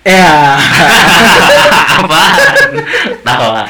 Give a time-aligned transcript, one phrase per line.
[0.00, 0.56] Ya.
[2.00, 2.72] Apaan?
[3.20, 3.68] Tawa.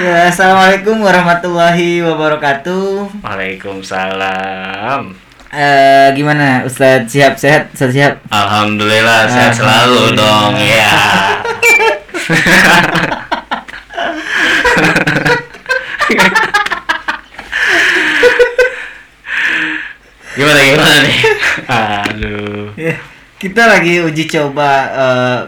[0.00, 3.20] ya, assalamualaikum warahmatullahi wabarakatuh.
[3.20, 5.12] Waalaikumsalam.
[5.52, 7.68] Eh, gimana, Ustadz siap sehat?
[7.76, 8.24] Ustadz siap?
[8.32, 10.88] Alhamdulillah sehat selalu dong ya.
[20.38, 21.18] gimana gimana nih?
[22.08, 22.72] Aduh.
[23.40, 25.40] Kita lagi uji coba eh,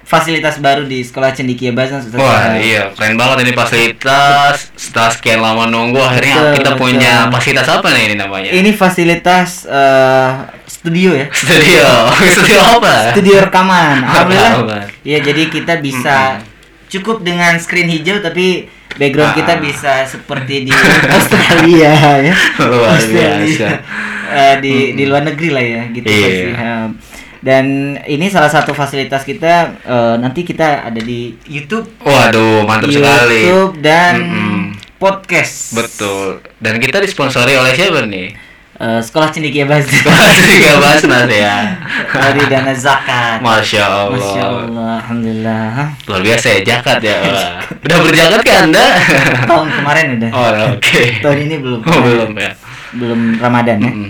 [0.00, 2.00] fasilitas baru di sekolah cendikia Basan.
[2.00, 2.16] Ustadz.
[2.16, 6.80] Wah iya keren banget ini fasilitas setelah sekian lama nunggu akhirnya Betul, kita betul.
[6.80, 8.48] punya fasilitas apa nih ini namanya?
[8.48, 10.30] Ini fasilitas eh,
[10.64, 11.26] studio ya.
[11.30, 11.88] Studio,
[12.32, 13.12] studio apa?
[13.12, 13.96] Studio rekaman.
[14.02, 14.52] Alhamdulillah.
[14.58, 14.84] Rekaman.
[15.04, 16.40] Ya, jadi kita bisa
[16.88, 19.36] cukup dengan screen hijau tapi background Ah.
[19.36, 20.72] kita bisa seperti di
[21.16, 22.34] Australia ya.
[22.62, 23.36] Luar Australia.
[23.36, 23.68] biasa.
[24.24, 26.24] Eh, di di luar negeri lah ya gitu Iya.
[26.24, 26.48] pasti.
[26.56, 26.88] Um,
[27.44, 27.64] Dan
[28.08, 33.44] ini salah satu fasilitas kita eh, nanti kita ada di YouTube, Waduh, mantap sekali.
[33.44, 34.60] YouTube dan Mm-mm.
[34.96, 35.76] podcast.
[35.76, 36.40] Betul.
[36.56, 38.32] Dan kita disponsori oleh siapa nih?
[38.74, 39.92] Eh, Sekolah Cendikia Bazi.
[40.50, 41.78] Tiga Basnas ya.
[42.10, 43.38] Dari dana zakat.
[43.38, 44.16] Masya Allah.
[44.16, 45.68] Masya Allah, alhamdulillah.
[46.08, 47.20] Luar biasa ya jakat ya.
[47.84, 48.86] Udah berjakat kan Anda?
[49.44, 50.30] Tahun kemarin udah.
[50.32, 51.02] Oh, oke.
[51.20, 51.80] Tahun ini belum.
[51.84, 52.50] Oh, belum ya.
[52.96, 53.92] Belum Ramadan ya.
[53.92, 54.08] Mm-mm.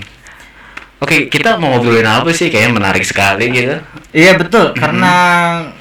[0.98, 2.48] Oke, kita mau ngobrolin apa sih?
[2.48, 3.77] Kayaknya menarik sekali gitu.
[4.14, 5.14] Iya betul karena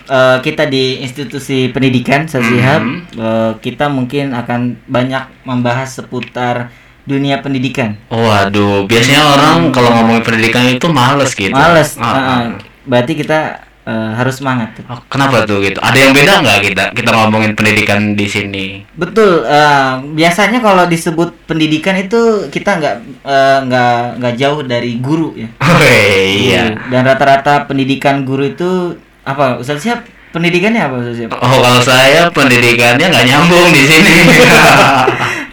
[0.04, 2.98] eh, kita di institusi pendidikan Sazihab Mhm.
[3.14, 6.74] eh, kita mungkin akan banyak membahas seputar
[7.06, 8.00] dunia pendidikan.
[8.08, 11.54] Waduh, biasanya orang kalau ngomongin pendidikan itu males gitu.
[11.54, 11.94] Males.
[12.00, 12.46] Ah, eh,
[12.84, 13.40] berarti kita
[13.84, 14.76] eh, harus semangat.
[14.80, 14.84] tuh.
[14.88, 15.80] Oh, kenapa tuh gitu?
[15.84, 18.66] Ada yang beda nggak kita kita ngomongin pendidikan di sini?
[18.96, 19.44] Betul.
[19.44, 22.96] eh, biasanya kalau disebut pendidikan itu kita nggak
[23.28, 25.48] eh, nggak nggak jauh dari guru ya.
[25.64, 26.72] Oh iya.
[26.74, 26.92] Guru.
[26.92, 29.58] Dan rata-rata pendidikan guru itu apa?
[29.60, 30.04] Ustaz siap
[30.34, 31.30] pendidikannya apa Ustaz siap?
[31.36, 34.16] Oh kalau saya pendidikannya nggak nyambung di sini.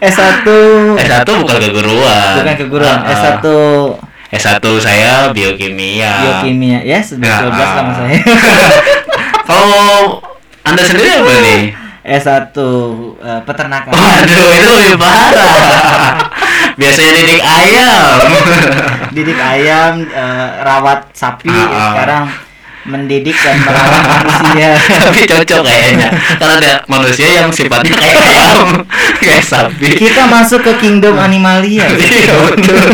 [0.00, 0.48] S1
[0.96, 2.40] S1 bukan keguruan.
[2.40, 2.98] bukan keguruan.
[3.04, 3.16] Ah, ah.
[3.20, 3.44] S1
[4.30, 6.12] S1 saya biokimia.
[6.22, 7.36] biokimia ya sudah Ya.
[7.50, 8.18] 12 sama saya
[9.50, 10.22] Kalau
[10.62, 11.62] Anda sendiri apa nih?
[12.00, 16.30] S1 eh, peternakan Waduh, itu lebih parah.
[16.80, 18.18] Biasanya didik ayam.
[19.16, 21.90] didik ayam eh, rawat sapi Ah, ah.
[21.92, 22.24] sekarang
[22.80, 26.08] mendidik dan merawat manusia Tapi cocok kayaknya.
[26.38, 28.66] Karena ada manusia yang sifatnya kayak ayam,
[29.20, 29.98] kayak sapi.
[29.98, 32.86] kita masuk ke kingdom animalia Iya betul.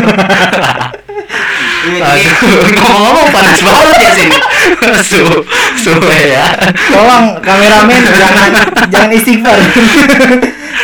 [1.85, 4.37] Ngomong-ngomong panas banget ya sini.
[5.05, 5.23] Su,
[5.79, 6.45] su ya.
[6.91, 8.49] tolong kameramen jangan
[8.91, 9.57] jangan istighfar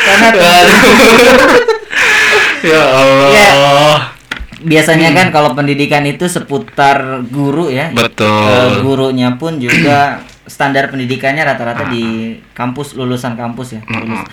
[0.04, 0.42] karena Aduh.
[2.64, 3.30] Ya Allah.
[3.36, 3.52] Ya.
[4.64, 8.80] biasanya kan kalau pendidikan itu seputar guru ya Betul.
[8.80, 13.82] gurunya pun juga standar pendidikannya rata-rata di kampus lulusan kampus ya.
[13.84, 14.24] Lulus.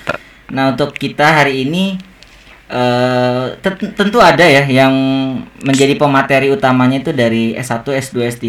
[0.54, 1.98] Nah untuk kita hari ini
[2.70, 3.46] eh
[3.98, 4.94] tentu ada ya yang
[5.60, 8.46] menjadi pemateri utamanya itu dari S1, S2, S3,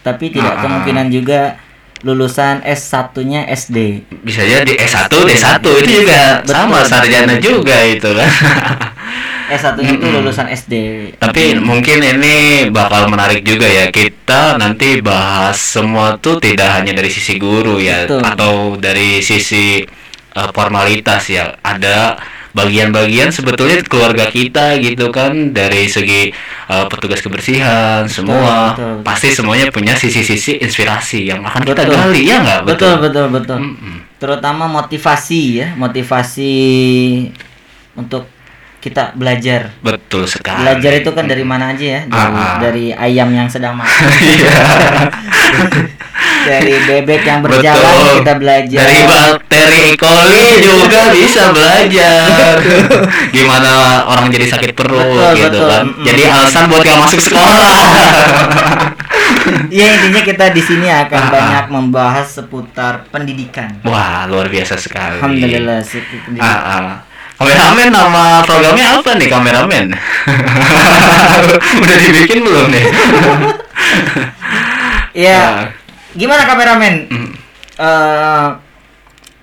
[0.00, 0.62] tapi tidak Ah.
[0.62, 1.58] kemungkinan juga
[2.00, 4.06] lulusan S1-nya SD.
[4.22, 6.54] Bisa jadi S1, D1 itu juga Betul.
[6.54, 8.30] sama sarjana juga itu kan.
[9.58, 10.74] S1-nya itu lulusan SD.
[11.18, 12.34] Tapi mungkin ini
[12.68, 18.06] bakal menarik juga ya kita nanti bahas semua tuh tidak hanya dari sisi guru ya
[18.06, 18.22] Betul.
[18.22, 19.86] atau dari sisi
[20.34, 22.18] uh, formalitas ya ada
[22.56, 26.32] bagian-bagian sebetulnya keluarga kita gitu kan dari segi
[26.66, 29.04] uh, petugas kebersihan semua betul, betul.
[29.04, 31.94] pasti semuanya punya sisi-sisi inspirasi yang akan kita Betul.
[32.00, 33.58] gali ya nggak Betul, betul, betul.
[33.60, 33.96] Mm-mm.
[34.16, 36.54] Terutama motivasi ya, motivasi
[37.92, 38.24] untuk
[38.80, 39.76] kita belajar.
[39.82, 42.00] betul sekali Belajar itu kan dari mana aja ya?
[42.06, 42.56] Dari, Ah, ah.
[42.62, 43.90] dari ayam yang sedang makan.
[46.46, 46.62] Iya.
[46.62, 48.14] dari bebek yang berjalan Betul.
[48.22, 48.78] kita belajar.
[48.86, 49.98] Dari bakteri E.
[49.98, 52.54] coli juga bisa belajar.
[53.34, 53.70] Gimana
[54.06, 55.68] orang jadi sakit perut Betul, gitu betul.
[55.68, 55.84] kan.
[56.06, 57.74] Jadi alasan buat gak masuk sekolah.
[59.66, 61.30] Iya intinya kita di sini akan ah.
[61.30, 63.78] banyak membahas seputar pendidikan.
[63.82, 65.18] Wah, luar biasa sekali.
[65.18, 66.46] Alhamdulillah seputar pendidikan.
[66.46, 67.06] Ah.
[67.36, 69.86] Kameramen nama programnya apa nih kameramen?
[71.84, 72.86] Udah dibikin belum nih?
[75.12, 75.68] Iya.
[76.16, 76.94] Gimana kameramen?
[77.12, 77.28] Mm.
[77.76, 78.46] Eh,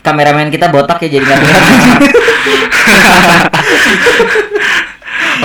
[0.01, 1.39] kameramen kita botak ya jadi nggak.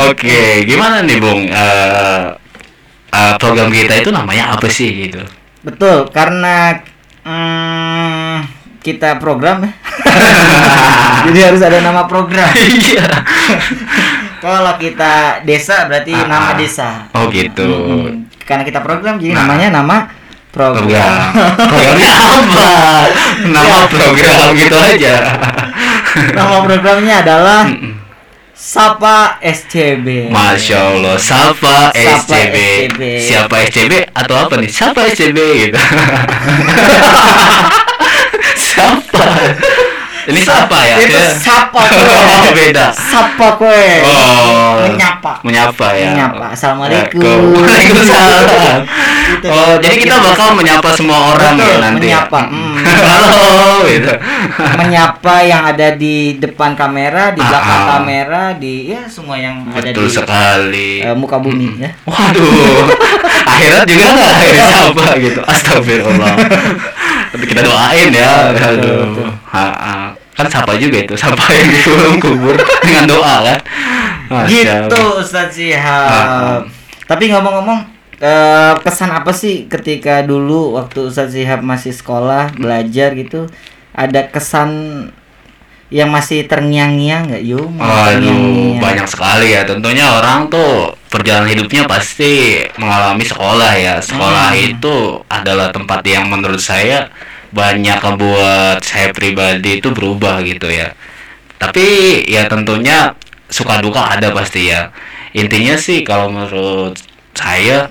[0.08, 1.42] Oke, gimana nih Bung?
[1.48, 2.24] Eh,
[3.12, 5.20] eh, program kita itu namanya apa sih gitu?
[5.60, 6.80] Betul, karena
[7.26, 8.36] mm,
[8.80, 9.70] kita program ya.
[11.28, 12.46] Jadi harus ada nama program.
[12.54, 13.04] Iya.
[14.38, 17.10] Kalau kita desa berarti Ah, nama desa.
[17.12, 17.66] Oh gitu.
[17.66, 18.30] Mm-mm.
[18.46, 19.44] Karena kita program jadi Nah.
[19.44, 19.96] namanya nama
[20.52, 21.32] program.
[21.56, 22.72] Programnya apa?
[23.46, 25.16] Nama program gitu aja.
[26.34, 27.62] Nama programnya adalah
[28.58, 30.34] Sapa SCB.
[30.34, 32.56] Masya Allah, Sapa Sapa SCB.
[32.90, 33.00] SCB.
[33.22, 34.66] Siapa SCB atau apa nih?
[34.66, 35.78] Sapa SCB gitu.
[38.66, 39.26] Siapa?
[40.28, 40.96] Ini siapa ya?
[41.00, 41.32] Itu Ya.
[41.32, 42.92] sapa Oh, beda.
[42.92, 43.84] Sapa kue.
[44.04, 44.84] Oh.
[44.84, 45.40] Menyapa.
[45.40, 46.12] Menyapa ya.
[46.12, 46.44] Menyapa.
[46.52, 47.56] Assalamualaikum.
[47.56, 48.84] Waalaikumsalam.
[49.30, 49.46] Gitu.
[49.48, 52.06] Oh, jadi kita bakal menyapa semua orang Betul, ya nanti.
[52.06, 52.28] ya?
[52.28, 52.40] menyapa.
[52.78, 52.86] Hmm.
[52.86, 54.12] Halo, gitu.
[54.76, 57.90] Menyapa yang ada di depan kamera, di belakang Ah, ah.
[57.98, 60.90] kamera, di ya semua yang ada Betul di sekali.
[61.00, 61.90] eh, muka bumi ya.
[62.04, 62.86] Waduh,
[63.50, 65.40] akhirat juga nggak akhirnya apa gitu.
[65.42, 66.34] Astagfirullah.
[67.28, 68.32] Tapi kita doain ya.
[68.52, 68.98] Betul, Aduh.
[69.10, 69.28] betul.
[69.48, 69.94] Ha, ha.
[70.38, 71.14] Kan siapa juga itu?
[71.18, 73.58] Siapa yang di kolom kubur dengan doa kan?
[74.30, 75.18] Masya Gitu Allah.
[75.18, 75.50] Ustaz Ah, ah.
[75.50, 76.60] Sihab.
[77.04, 77.78] Tapi ngomong-ngomong
[78.18, 83.50] eh, kesan apa sih ketika dulu waktu Ustaz Sihab masih sekolah belajar gitu
[83.90, 84.70] ada kesan
[85.88, 87.64] yang masih terngiang-ngiang nggak yuk?
[87.80, 89.64] Aduh, banyak sekali ya.
[89.64, 93.96] Tentunya orang tuh perjalanan hidupnya pasti mengalami sekolah ya.
[93.98, 94.68] Sekolah Hmm.
[94.68, 94.96] itu
[95.26, 97.08] adalah tempat yang menurut saya
[97.50, 100.92] banyak membuat saya pribadi itu berubah gitu ya.
[101.58, 101.86] Tapi
[102.28, 103.12] ya tentunya
[103.48, 104.92] suka duka ada pasti ya.
[105.34, 106.96] Intinya sih kalau menurut
[107.34, 107.88] saya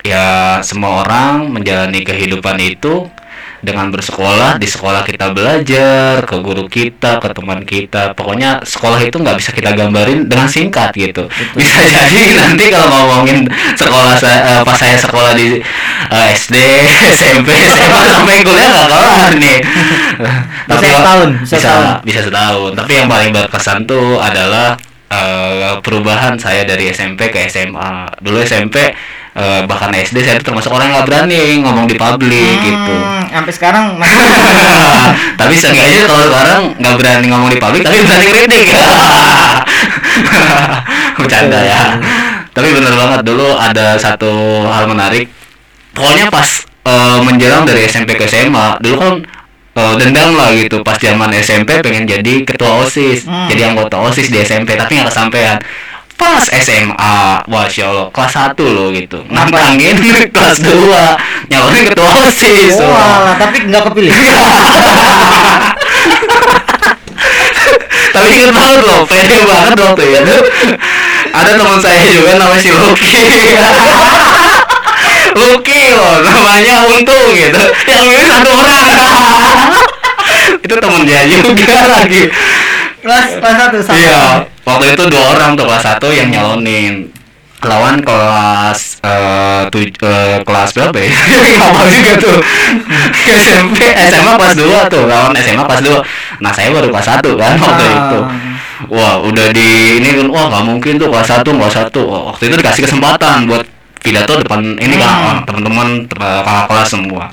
[0.00, 3.06] ya semua orang menjalani kehidupan itu
[3.60, 8.16] dengan bersekolah di sekolah kita belajar ke guru kita ke teman kita.
[8.16, 11.28] Pokoknya sekolah itu nggak bisa kita gambarin dengan singkat gitu.
[11.54, 13.44] Bisa jadi nanti kalau ngomongin
[13.76, 15.60] sekolah saya eh, pas saya sekolah di
[16.08, 16.56] eh, SD
[17.12, 19.58] SMP SMA sampai kuliah nggak kelar nih.
[20.70, 21.96] Bisa setahun, bisa bisa setahun.
[22.06, 22.70] bisa setahun.
[22.78, 24.78] Tapi yang paling berkesan tuh adalah
[25.10, 28.94] eh, perubahan saya dari SMP ke SMA dulu SMP
[29.40, 32.94] eh, bahkan SD saya tuh termasuk orang yang nggak berani ngomong di publik gitu.
[33.00, 34.20] Hmm, sampai sekarang masih
[35.40, 38.68] tapi seenggaknya kalau sekarang nggak berani ngomong di publik tapi berani kritik.
[41.18, 41.82] Bercanda ya.
[42.50, 45.30] Tapi bener banget dulu ada satu hal menarik.
[45.96, 46.48] Pokoknya pas
[46.84, 49.14] eh, menjelang dari SMP ke SMA dulu kan
[49.76, 50.82] eh, dendam lah gitu.
[50.84, 53.48] Pas zaman SMP pengen jadi ketua osis Hmm.
[53.48, 55.56] jadi anggota osis di SMP tapi nggak kesampaian
[56.20, 57.16] pas SMA
[57.48, 58.06] Masya Allah.
[58.12, 59.24] Kelas 1 loh gitu.
[59.32, 59.96] Nantangin
[60.36, 63.32] kelas 2 nyalonin ketua osis Oh, Wah.
[63.40, 64.12] tapi nggak kepilih.
[68.10, 70.36] tapi inget banget loh pede banget waktu itu.
[71.30, 73.16] ada teman saya juga namanya si Lucky.
[75.30, 77.62] Lucky loh namanya untung gitu.
[77.88, 78.84] Yang milih satu orang.
[80.60, 82.28] Itu temen dia juga lagi.
[83.00, 83.96] Kelas kelas satu sama.
[83.96, 84.24] iya
[84.62, 87.08] waktu itu dua orang tuh kelas satu yang nyalonin.
[87.60, 91.12] Lawan kelas eh tuj- eh, kelas berapa ya?
[91.68, 92.38] apa juga tuh.
[93.26, 97.52] SMP SMA kelas 2 tuh lawan SMA kelas 2 nah saya baru kelas 1 kan
[97.54, 97.92] waktu Ah.
[97.92, 98.18] itu.
[98.88, 99.68] Wah udah di
[100.00, 103.44] ini kan wah nggak mungkin tuh kelas 1 kelas 1 Wah, waktu itu dikasih kesempatan
[103.44, 103.60] buat
[104.00, 105.38] pidato depan ini kan Hmm.
[105.44, 107.28] teman-teman te- kakak kelas semua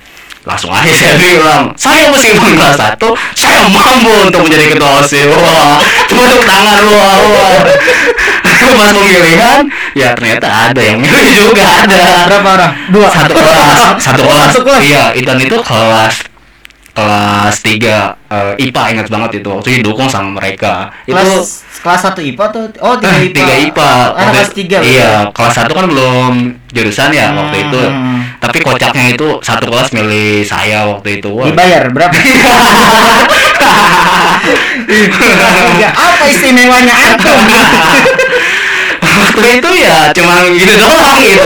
[0.47, 3.03] langsung aja saya bilang saya meskipun kelas 1
[3.35, 5.75] saya mampu untuk menjadi ketua osis wah
[6.07, 7.59] tepuk tangan wah wah
[8.77, 9.61] pas pemilihan
[9.91, 12.71] ya ternyata ada yang milih juga ada Berapa orang?
[12.93, 13.07] Dua.
[13.11, 14.81] satu kelas satu kelas satu kelas.
[14.87, 16.36] iya dan itu kelas
[16.97, 21.37] kelas tiga eh, IPA ingat banget itu waktu itu didukung sama mereka Kelas itu
[21.77, 23.33] kelas satu IPA tuh oh tiga IPA.
[23.37, 24.77] tiga IPA Anak Waktu kelas tiga.
[24.81, 26.31] iya kelas satu kan belum
[26.67, 28.19] jurusan ya waktu itu Hmm.
[28.39, 32.13] tapi kocaknya itu satu kelas milih saya waktu itu Wah, Dibayar berapa?
[32.13, 32.57] Tiga.
[35.97, 37.37] Apa istimewanya antum?
[39.17, 41.45] waktu itu ya cuma gitu doang gitu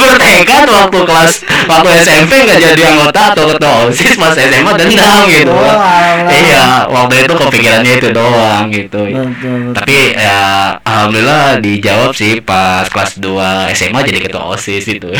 [0.00, 1.32] bertekad waktu kelas
[1.64, 6.30] waktu SMP nggak jadi anggota atau ketua osis pas SMA dendam gitu Oh, alah.
[6.30, 9.76] iya waktu itu kepikirannya itu doang gitu Betul.
[9.76, 10.40] tapi ya
[10.80, 15.10] alhamdulillah dijawab sih pas kelas 2 SMA jadi ketua osis itu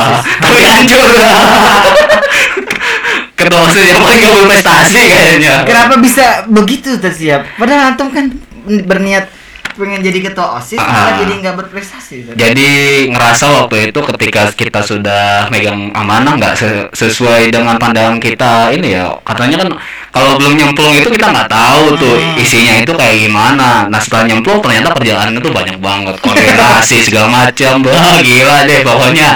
[0.44, 1.08] tapi hancur
[3.36, 7.46] ketua osis yang paling gak berprestasi kayaknya Kenapa bisa begitu tersiap?
[7.56, 8.28] Padahal antum kan
[8.84, 9.32] berniat
[9.80, 11.18] pengen jadi ketua osis, malah Ah.
[11.18, 12.16] jadi nggak berprestasi.
[12.30, 12.68] Jadi
[13.08, 18.92] ngerasa waktu itu ketika kita sudah megang amanah nggak se- sesuai dengan pandangan kita ini
[18.92, 19.70] ya katanya kan
[20.10, 22.36] kalau belum nyemplung itu kita nggak tahu tuh Hmm.
[22.36, 27.80] isinya itu kayak gimana nah setelah nyemplung ternyata perjalanan itu banyak banget koordinasi segala macam
[27.82, 29.30] wah gila deh pokoknya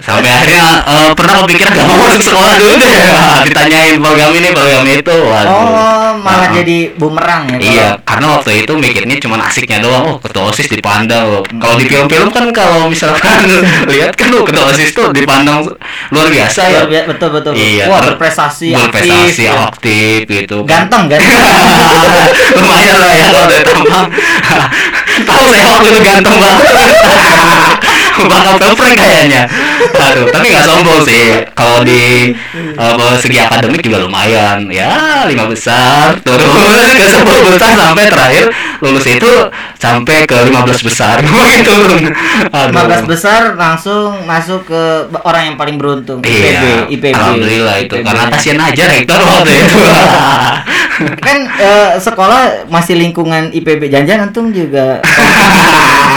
[0.00, 2.92] sampai akhirnya eh, pernah kepikiran gak mau masuk sekolah dulu deh
[3.46, 6.56] ditanyain program ini program itu waduh Oh, malah Nah.
[6.56, 7.54] jadi bumerang ya.
[7.54, 10.04] kalau- Iya, karena waktu itu mikirnya cuma asiknya doang.
[10.04, 11.42] Oh, ketua OSIS dipandang loh.
[11.46, 13.46] Kalau di film-film kan kalau misalkan
[13.92, 15.62] lihat kan tuh ketua OSIS tuh dipandang
[16.10, 16.82] luar biasa ya.
[17.06, 17.52] Betul betul.
[17.54, 19.46] Iya, Wah, berprestasi, berprestasi, aktif.
[19.46, 19.52] ya.
[19.64, 20.56] aktif gitu.
[20.64, 20.90] kan.
[20.90, 21.20] Ganteng kan?
[22.58, 24.06] Lumayan lah ya kalau tampang.
[25.20, 26.64] Tahu saya waktu itu ganteng banget.
[28.28, 29.42] Bakal keprank kayaknya.
[29.96, 31.44] Aduh, tapi nggak sombong sih.
[31.56, 34.68] Kalau di eh, segi akademik juga lumayan.
[34.68, 36.48] Ya, lima besar, turun
[36.96, 38.44] ke sepuluh besar sampai terakhir
[38.80, 39.32] lulus itu
[39.80, 41.16] sampai ke 15 besar.
[41.60, 41.76] Gitu.
[42.52, 43.04] Aduh.
[43.04, 44.82] 15 besar langsung masuk ke
[45.24, 46.24] orang yang paling beruntung.
[46.24, 47.16] Iya, IPB, IPB.
[47.16, 48.06] Alhamdulillah itu IPB.
[48.06, 49.78] karena kasihan aja rektor waktu itu.
[51.20, 55.00] kan eh, sekolah masih lingkungan IPB janjian antum juga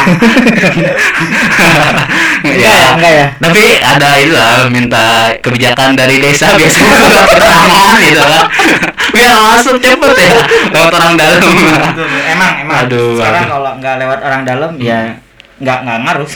[2.43, 3.27] ya, enggak ya?
[3.39, 6.95] Tapi ada itu lah minta kebijakan dari desa biasanya.
[6.99, 8.43] Surat keterangan gitu kan.
[9.13, 10.33] Biar masuk cepet ya.
[10.73, 11.41] Lewat orang dalam.
[12.27, 12.75] emang emang.
[12.87, 15.23] Aduh, sekarang kalau nggak lewat orang dalam ya
[15.63, 16.27] nggak nggak ngaruh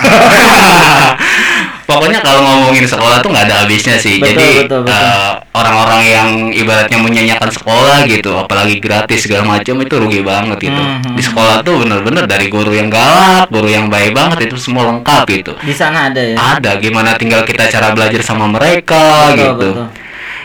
[1.87, 4.19] Pokoknya kalau ngomongin sekolah tuh nggak ada habisnya sih.
[4.19, 4.91] Betul, Jadi betul, betul.
[4.91, 10.81] eh, orang-orang yang ibaratnya menyanyikan sekolah gitu, apalagi gratis segala macam itu rugi banget gitu.
[10.83, 11.15] Mhm.
[11.15, 15.23] Di sekolah tuh bener-bener dari guru yang galak, guru yang baik banget itu semua lengkap
[15.31, 15.55] gitu.
[15.63, 19.69] di sana ada ya Ada gimana tinggal kita cara belajar sama mereka Betul, gitu.
[19.79, 19.87] betul.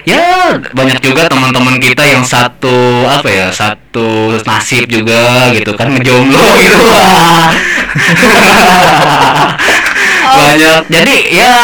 [0.02, 6.42] Ya banyak juga teman-teman kita yang satu apa ya satu nasib juga gitu kan ngejomblo
[6.58, 6.82] gitu.
[10.36, 10.80] banyak.
[10.88, 11.54] Jadi ya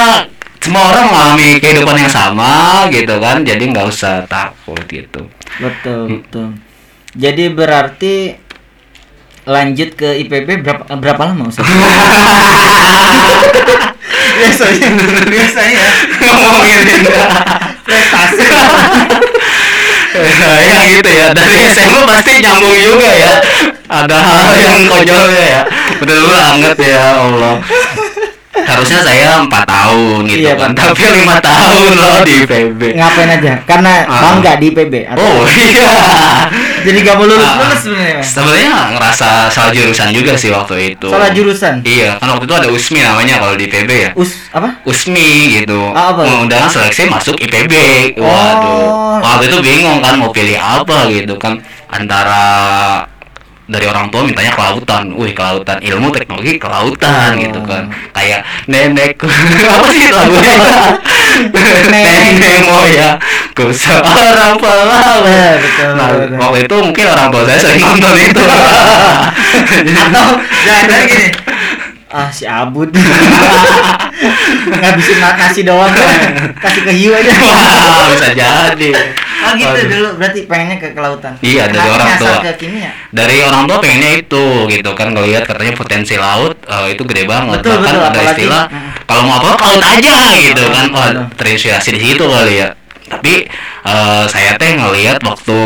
[0.59, 3.41] semua orang mengalami kehidupan yang sama gitu kan.
[3.47, 5.27] Jadi nggak usah takut gitu.
[5.63, 6.49] Betul betul.
[7.17, 8.15] Jadi berarti
[9.49, 11.65] lanjut ke IPB berapa berapa lama Ustaz?
[14.39, 14.89] biasanya
[15.25, 15.87] biasanya.
[16.21, 16.81] Ngomongin
[17.87, 18.45] prestasi.
[20.69, 21.27] Ya gitu ya.
[21.33, 23.33] Dari SMA pasti nyambung juga ya.
[23.89, 25.63] Ada hal yang konyolnya ya.
[25.97, 27.57] Betul banget ya Allah
[28.65, 33.53] harusnya saya empat tahun gitu Iya, kan tapi lima tahun loh di PB ngapain aja?
[33.63, 34.21] Karena Ah.
[34.25, 35.93] bangga di IPB atau oh iya.
[36.79, 37.57] Jadi gak mau lulus Ah.
[37.61, 41.09] lulus sebenarnya sebenarnya ngerasa salah jurusan juga sih waktu itu.
[41.09, 41.75] Salah jurusan?
[41.83, 44.11] Iya kan waktu itu ada USMI namanya kalau di PB ya.
[44.15, 44.69] Us apa?
[44.83, 45.81] USMI gitu.
[45.93, 46.23] Ah, apa?
[46.25, 47.73] undangan seleksi masuk IPB
[48.17, 48.25] Oh.
[48.25, 49.21] waduh.
[49.21, 52.41] Waktu itu bingung kan mau pilih apa gitu kan antara
[53.69, 55.77] dari orang tua mintanya kelautan, wih kelautan.
[55.85, 57.41] Ilmu teknologi kelautan Oh.
[57.45, 57.85] gitu kan,
[58.17, 59.29] kayak nenekku
[59.77, 60.57] apa sih lagunya?
[61.53, 62.65] Nenek.
[62.65, 63.11] Moya.
[63.53, 64.89] Ku seorang betul,
[65.99, 66.09] Nah,
[66.41, 68.43] waktu itu mungkin orang tua saya sering nonton itu.
[70.09, 70.29] atau
[70.65, 71.29] jangan gini.
[72.09, 72.89] Ah si abud.
[74.81, 75.93] Ngabisin nasi doang.
[75.93, 77.33] Kan kasih ke hiu aja.
[77.37, 78.91] Wah, bisa jadi.
[79.41, 79.87] Oh gitu Waduh.
[79.89, 82.37] dulu berarti pengennya ke kelautan Iya, dari Kenapa orang tua.
[82.41, 87.03] ke kimia dari orang tua pengennya itu gitu kan ngelihat katanya potensi laut eh, itu
[87.05, 88.91] gede banget Betul, bahkan betul, ada apalagi- istilah Mm.
[89.07, 91.15] kalau mau apa laut aja gitu kan Betul.
[91.37, 92.69] terinspirasi di situ kali ya
[93.09, 93.49] tapi
[93.83, 95.59] eh, saya teh ngelihat waktu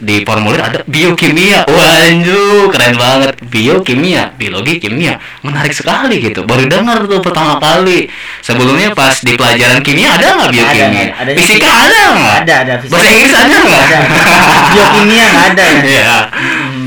[0.00, 1.68] di formulir ada biokimia.
[1.68, 3.36] Wanju keren banget.
[3.44, 5.20] Biokimia biologi kimia.
[5.44, 6.42] Menarik sekali gitu.
[6.48, 8.08] Baru dengar tuh pertama kali.
[8.40, 11.04] Sebelumnya pas di pelajaran kimia ada nggak biokimia?
[11.12, 11.30] Ada, ada.
[11.36, 12.36] fisika ada nggak?
[12.42, 12.92] Ada ada fisika.
[12.96, 13.84] bahasa Inggris ada nggak?
[13.84, 13.98] Ada.
[14.72, 15.80] biokimia nggak ada ya?
[15.84, 16.18] Iya.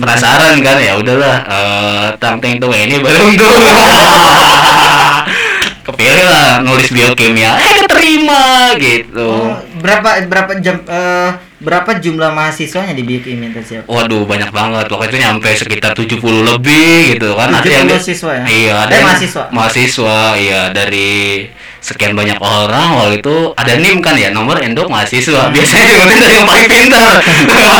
[0.01, 0.77] Penasaran kan?
[0.81, 1.37] Ya udahlah.
[1.45, 3.53] Eh tang ting tuh ini belum tuh.
[6.01, 9.21] Kepilih lah nulis biokimia, eh keterima gitu.
[9.21, 9.53] Oh,
[9.85, 11.29] berapa berapa jam eh,
[11.61, 16.17] berapa jumlah mahasiswanya di biokimia tadi siapa Waduh banyak banget waktu itu nyampe sekitar 70
[16.43, 18.43] lebih gitu kan 70 siswa ya?
[18.43, 19.43] Iya ada Eh, yang- mahasiswa?
[19.47, 21.45] Mahasiswa iya dari
[21.79, 26.33] sekian banyak orang waktu itu ada NIM kan ya nomor endok mahasiswa biasanya diurutin dari
[26.35, 27.13] yang paling pintar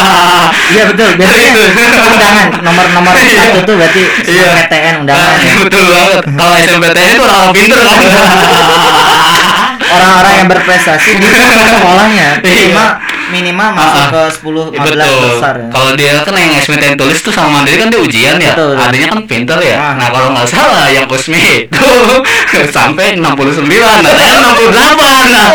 [0.74, 1.62] iya betul biasanya Itu.
[2.08, 3.38] undangan nomor nomor Iya.
[3.40, 4.48] satu tuh berarti Iya.
[4.60, 5.42] PTN undangan ya.
[5.48, 7.98] Ah, betul banget kalau SMPTN itu orang pinter kan
[9.92, 12.50] orang-orang yang berprestasi di sekolahnya Iya.
[12.68, 12.90] minimal
[13.32, 15.68] minimal masuk Ah, ke 10 15 betul besar ya.
[15.70, 18.76] kalau dia kan yang SMPTN tulis tuh sama mandiri kan dia ujian ya Betul.
[18.76, 19.94] adanya kan pinter ya Ah.
[19.96, 21.88] nah kalau nggak salah yang USMI itu
[22.76, 25.48] sampai 69 nah saya 68 nah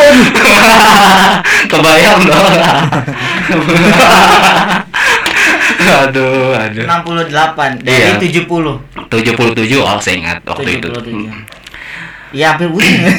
[1.70, 2.46] kebayang dong
[5.86, 8.18] aduh aduh 68 dari Iya.
[8.18, 11.12] 70 77 oh saya ingat waktu itu 77.
[11.14, 11.42] Hmm.
[12.36, 13.00] Ya hampir pusing.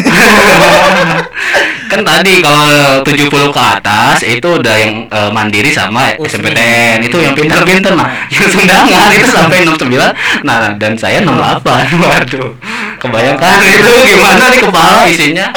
[1.87, 6.43] kan tadi kalau 70 ke atas itu udah yang eh, mandiri sama Usmi.
[6.43, 11.63] SMPTN itu yang pinter-pinter nah yang sundangan itu sampai 69 nah dan saya 68
[12.03, 12.51] waduh
[12.99, 15.47] kebayangkan itu gimana nih kepala isinya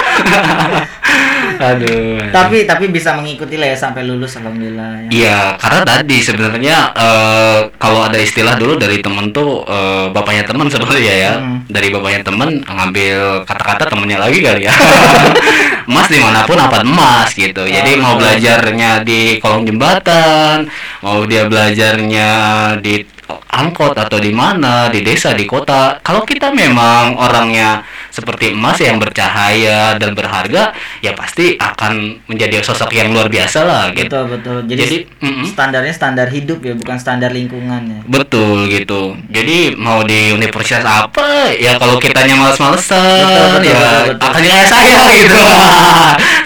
[1.61, 5.07] aduh Tapi tapi bisa mengikuti lah ya sampai lulus alhamdulillah.
[5.07, 5.09] ya.
[5.11, 10.67] Iya, karena tadi sebenarnya eh, kalau ada istilah dulu dari temen tuh eh, bapaknya temen
[10.67, 11.63] sebenarnya ya, Hmm.
[11.69, 14.73] dari bapaknya temen ngambil kata-kata temennya lagi kali ya.
[15.91, 17.63] emas di mana pun apa emas gitu.
[17.63, 20.65] Jadi mau belajarnya di kolong jembatan,
[21.03, 22.29] mau dia belajarnya
[22.79, 25.99] di angkot atau di mana, di desa, di kota.
[26.01, 32.91] Kalau kita memang orangnya seperti emas yang bercahaya dan berharga, ya pasti akan menjadi sosok
[32.93, 34.11] yang luar biasa lah gitu.
[34.11, 34.59] Betul betul.
[34.67, 34.97] Jadi, Jadi,
[35.47, 38.01] standarnya standar hidup ya, bukan standar lingkungan ya.
[38.05, 39.15] Betul gitu.
[39.31, 44.27] Jadi mau di universitas apa ya kalau kitanya males-malesan ya betul, betul.
[44.27, 45.45] akan kayak saya gitu.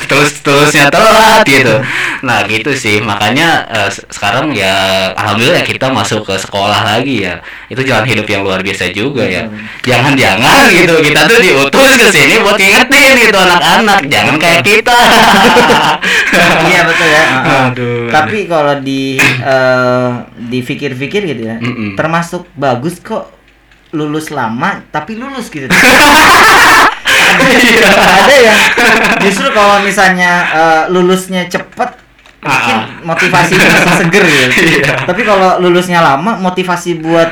[0.05, 1.81] terus terusnya telat gitu.
[2.23, 7.41] Nah gitu sih makanya se- sekarang ya alhamdulillah kita masuk ke sekolah lagi ya.
[7.73, 9.49] Itu jalan hidup yang luar biasa juga ya.
[9.49, 9.91] Betul.
[9.91, 14.99] Jangan-jangan gitu kita tuh diutus ke sini buat ngingetin gitu anak-anak jangan kayak kita.
[16.67, 17.25] iya betul ya.
[17.71, 18.11] Aduh.
[18.11, 20.09] Tapi kalau di eh,
[20.51, 21.95] dipikir-pikir gitu ya, Mm-mm.
[21.95, 23.31] termasuk bagus kok
[23.91, 25.71] lulus lama tapi lulus gitu.
[27.35, 27.91] Iya.
[27.91, 28.59] Ada yang
[29.21, 31.91] justru kalau misalnya eh, lulusnya cepet
[32.45, 32.85] mungkin Ah.
[33.01, 34.53] motivasinya masih seger gitu.
[34.79, 34.93] Iya.
[35.09, 37.29] Tapi kalau lulusnya lama motivasi buat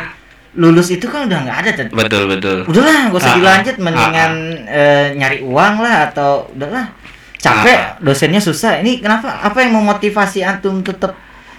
[0.52, 1.88] lulus itu kan udah nggak ada Ted.
[1.90, 2.58] Betul betul.
[2.68, 4.32] udahlah gak usah Ah, dilanjut ah, mendingan
[4.68, 6.92] eh, nyari uang lah atau udahlah
[7.36, 11.16] capek Ah, dosennya susah ini kenapa apa yang memotivasi antum tetap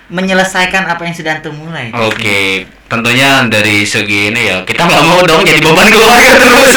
[0.07, 5.25] menyelesaikan apa yang sudah antum mulai Oke, tentunya dari segi ini ya kita nggak mau
[5.25, 6.73] dong jadi beban keluarga terus.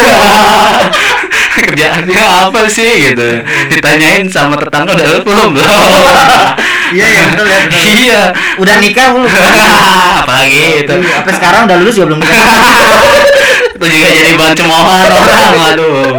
[1.57, 3.29] Kerjaannya apa sih gitu?
[3.73, 5.53] Ditanyain sama tetangga udah belum belum.
[6.91, 7.83] iya ya betul ya betul.
[7.97, 8.23] Iya.
[8.57, 9.27] udah nikah belum
[10.23, 10.95] Apalagi itu.
[10.95, 12.39] Iya, apa sekarang udah lulus juga belum nikah
[13.77, 16.17] itu juga jadi bahan cemoohan orang aduh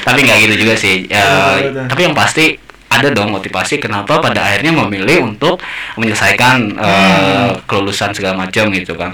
[0.00, 2.56] tapi nggak gitu juga sih ya, tapi yang pasti
[2.88, 5.60] ada dong motivasi kenapa pada akhirnya memilih untuk
[5.94, 7.60] menyelesaikan Hmm.
[7.64, 9.12] kelulusan segala macam gitu kan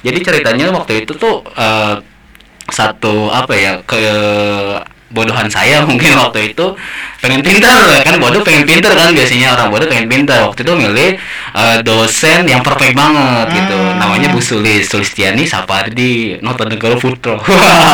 [0.00, 1.98] jadi ceritanya waktu itu tuh eh,
[2.66, 3.98] satu apa ya ke
[5.10, 6.74] bodohan saya mungkin waktu itu.
[7.22, 8.14] Pengen pintar kan?
[8.20, 9.56] Bodoh pengen pintar kan biasanya.
[9.56, 11.10] Orang bodoh pengen pintar waktu itu milih
[11.56, 13.76] eh, dosen yang perfect banget gitu.
[13.76, 13.98] Hmm.
[13.98, 17.38] namanya Bu Sulis Sulistiani Sapardi Notonegoro Putra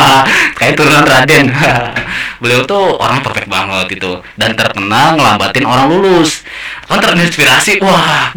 [0.57, 1.49] kayak turunan Raden.
[2.41, 4.19] Beliau tuh orang perfect banget gitu.
[4.35, 6.43] Dan terkenal ngelambatin orang lulus.
[6.85, 7.79] Kan terinspirasi.
[7.79, 8.35] Wah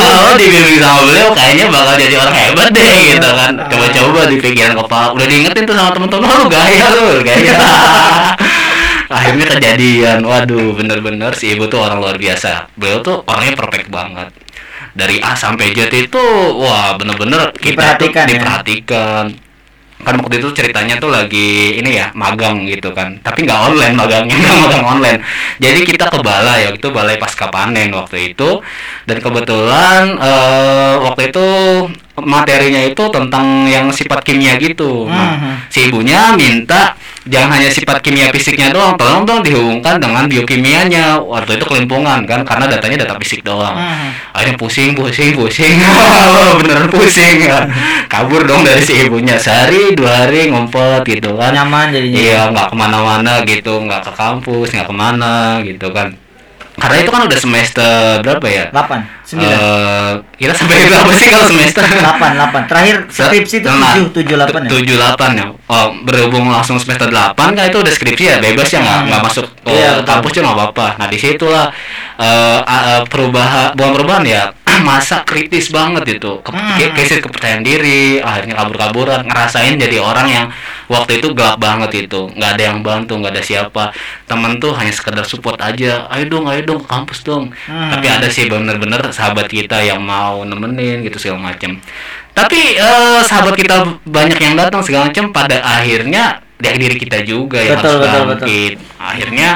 [0.00, 3.52] kalau dibimbing sama beliau kayaknya bakal jadi orang hebat deh gitu kan.
[3.68, 7.54] Coba-coba di pikiran kepala udah diingetin tuh sama temen-temen lu gaya lu gaya.
[9.20, 12.70] Akhirnya kejadian waduh bener-bener si ibu tuh orang luar biasa.
[12.78, 14.30] Beliau tuh orangnya perfect banget.
[14.94, 16.24] Dari A sampai Z itu
[16.58, 19.49] wah bener-bener kita tuh Diperhatikan ya?
[20.00, 23.20] Kan waktu itu ceritanya tuh lagi ini ya magang gitu kan.
[23.20, 25.18] Tapi nggak online magangnya nggak magang online.
[25.60, 28.60] Jadi kita ke balai waktu itu balai pasca panen waktu itu.
[29.04, 31.46] Dan kebetulan eh, waktu itu
[32.22, 35.08] materinya itu tentang yang sifat kimia gitu.
[35.08, 35.52] Nah, Mhm.
[35.72, 36.94] si ibunya minta
[37.28, 41.20] jangan hanya sifat kimia fisiknya doang tolong dong dihubungkan dengan biokimianya.
[41.20, 43.76] Waktu itu kelimpungan kan karena datanya data fisik doang.
[43.76, 44.12] Hmm.
[44.30, 45.76] akhirnya pusing pusing pusing.
[46.62, 47.44] Beneran pusing.
[48.08, 49.36] Kabur dong dari si ibunya.
[49.36, 51.52] Sehari dua hari ngumpet gitu kan.
[51.52, 52.18] Nyaman jadinya.
[52.18, 53.84] Iya nggak ke mana-mana gitu.
[53.84, 56.14] Nggak ke kampus nggak ke mana gitu kan
[56.80, 58.64] karena itu kan udah semester berapa ya?
[58.72, 61.82] 8 9 Eh, kita sampai berapa sih kalau semester?
[61.84, 64.70] 8 8 terakhir skripsi itu Nah, 7 7 8 ya?
[64.72, 65.46] tujuh delapan ya.
[65.68, 69.06] Oh, berhubung langsung semester 8 kan itu udah skripsi ya bebas ya nggak Hmm.
[69.06, 70.08] nggak masuk ke Iya, betul.
[70.08, 70.86] kampus juga nggak apa-apa.
[70.98, 71.66] Nah di situlah
[72.20, 74.42] eh uh, perubahan bukan perubahan ya
[74.88, 76.32] masa kritis banget itu.
[76.42, 76.80] Ke, Hmm.
[77.20, 80.46] kepercayaan diri akhirnya kabur-kaburan ngerasain jadi orang yang
[80.90, 82.26] waktu itu gelap banget itu.
[82.34, 83.94] Nggak ada yang bantu nggak ada siapa.
[84.26, 86.10] Temen tuh hanya sekedar support aja.
[86.10, 87.54] Ayo dong ayo dong kampus dong.
[87.70, 87.94] Hmm.
[87.94, 91.78] tapi ada sih bener-bener sahabat kita yang mau nemenin gitu segala macem.
[92.34, 97.62] Tapi eh, sahabat kita banyak yang datang segala macam pada akhirnya dari diri kita juga
[97.62, 98.28] yang Betul, harus betul, betul.
[98.44, 99.50] bangkit akhirnya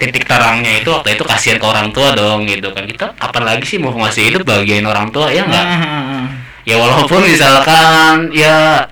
[0.00, 2.86] titik terangnya itu waktu itu kasihan ke orang tua dong gitu kan.
[2.86, 6.24] Kita kapan lagi sih mau masih hidup bagian orang tua ya enggak Hmm.
[6.68, 8.84] ya walaupun misalkan ya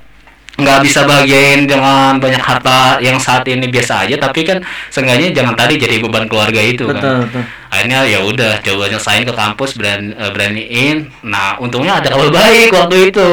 [0.59, 4.59] nggak bisa bagian dengan banyak harta yang saat ini biasa aja tapi kan
[4.91, 6.99] seenggaknya jangan tadi jadi beban keluarga itu kan.
[6.99, 7.43] Betul betul.
[7.69, 12.75] Akhirnya ya udah coba nyelesain ke kampus berani, eh, beraniin nah untungnya ada kabar baik
[12.75, 13.29] waktu itu.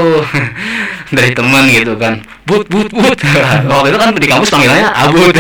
[1.18, 2.22] Dari teman gitu kan.
[2.46, 3.18] But but but.
[3.74, 5.34] Waktu itu kan di kampus panggilannya abut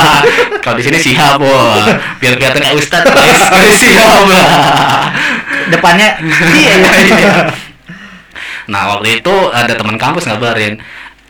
[0.64, 1.84] kalau di sini sihab wah.
[2.16, 3.04] Biar kelihatan kayak ustad
[3.76, 4.24] sihab
[5.68, 6.16] depannya
[6.56, 6.90] iya iya.
[7.12, 7.34] Iya.
[8.70, 10.78] Nah waktu itu ada teman kampus ngabarin,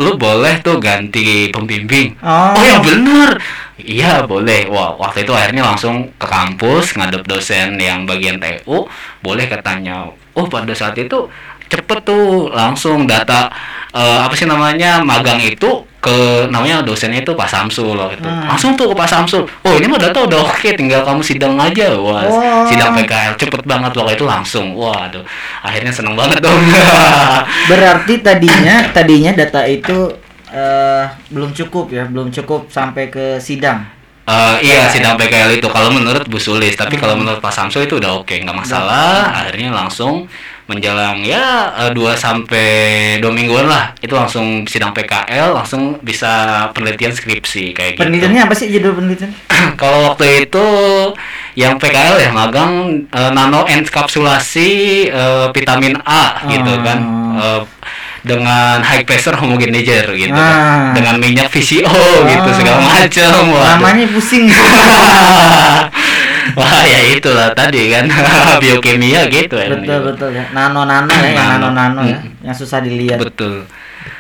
[0.00, 2.16] lu boleh tuh ganti pembimbing.
[2.24, 2.57] Oh.
[2.57, 3.31] Oh, yang bener.
[3.76, 4.70] Iya boleh.
[4.70, 8.87] Wah waktu itu akhirnya langsung ke kampus ngadep dosen yang bagian TU,
[9.20, 10.09] boleh katanya.
[10.33, 11.28] Oh pada saat itu
[11.72, 13.48] cepet tuh langsung data
[13.96, 18.26] eh, apa sih namanya magang itu ke namanya dosennya itu Pak Samsul loh itu.
[18.26, 18.50] Hmm.
[18.50, 21.94] langsung tuh ke Pak Samsul oh ini mah data udah oke tinggal kamu sidang aja.
[21.94, 22.66] Wah Wah.
[22.66, 24.74] sidang PKL cepet banget waktu itu langsung.
[24.74, 25.22] Waduh
[25.62, 26.58] akhirnya seneng banget dong.
[27.70, 30.11] Berarti tadinya tadinya data itu
[30.50, 33.87] eh, belum cukup ya, belum cukup sampai ke sidang.
[34.26, 35.70] Eh, iya sidang PKL itu.
[35.70, 39.38] Kalau menurut Bu Sulis tapi kalau menurut Pak Samsul itu udah oke nggak masalah.
[39.38, 40.26] Akhirnya langsung
[40.62, 41.42] menjelang ya
[41.77, 42.70] eh, dua sampai
[43.18, 46.31] dua mingguan lah itu langsung sidang PKL langsung bisa
[46.70, 49.31] penelitian skripsi kayak gitu Penelitiannya apa sih judul penelitian?
[49.81, 50.66] kalau waktu itu
[51.55, 52.72] yang PKL ya magang
[53.07, 54.70] eh, nano enkapsulasi
[55.09, 57.01] eh, vitamin A gitu kan
[57.33, 57.64] Eh,
[58.22, 60.92] dengan high pressure homogenizer gitu Ah.
[60.92, 60.94] kan.
[60.94, 61.90] dengan minyak VCO
[62.22, 62.55] gitu Ah.
[62.55, 63.81] segala macam waduh.
[63.81, 64.46] Namanya pusing.
[66.59, 68.11] Wah ya itulah tadi kan
[68.62, 69.68] biokimia gitu ya.
[69.72, 70.44] betul betul ya.
[70.50, 71.68] Nano nano ya, Nano.
[71.70, 73.22] nano ya, yang susah dilihat.
[73.22, 73.64] Betul.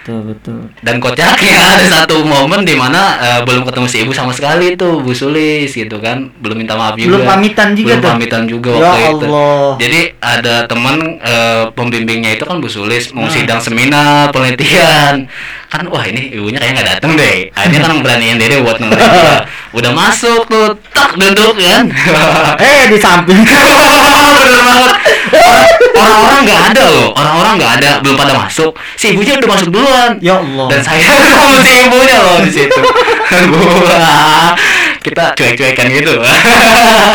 [0.02, 0.58] Betul betul.
[0.78, 1.30] Dan kocaknya
[1.72, 5.70] ada satu momen di mana eh, belum ketemu si ibu sama sekali tuh Bu Sulis
[5.70, 7.06] gitu kan, belum minta maaf juga.
[7.08, 8.10] Belum pamitan juga Belum tuh?
[8.10, 9.26] pamitan juga Ya waktu itu.
[9.28, 9.70] Allah.
[9.78, 13.30] Jadi ada teman eh, pembimbingnya itu kan Bu Sulis mau Hmm.
[13.32, 15.30] sidang seminar penelitian.
[15.68, 17.48] Kan wah ini ibunya kayak nggak datang deh.
[17.48, 19.46] Akhirnya kan beraniin diri buat dia.
[19.72, 21.86] Udah masuk tuh, tak duduk kan.
[22.60, 23.38] Eh di samping.
[23.38, 24.92] Bener banget.
[25.32, 28.72] Orang- Orang-orang nggak ada loh, orang-orang nggak ada, belum pada masuk.
[28.96, 30.10] Si ibunya udah masuk duluan.
[30.18, 30.66] ya Allah.
[30.68, 32.80] Dan saya sama si ibunya loh di situ.
[33.52, 34.52] Wah,
[34.98, 36.12] kita cuek-cuekan gitu.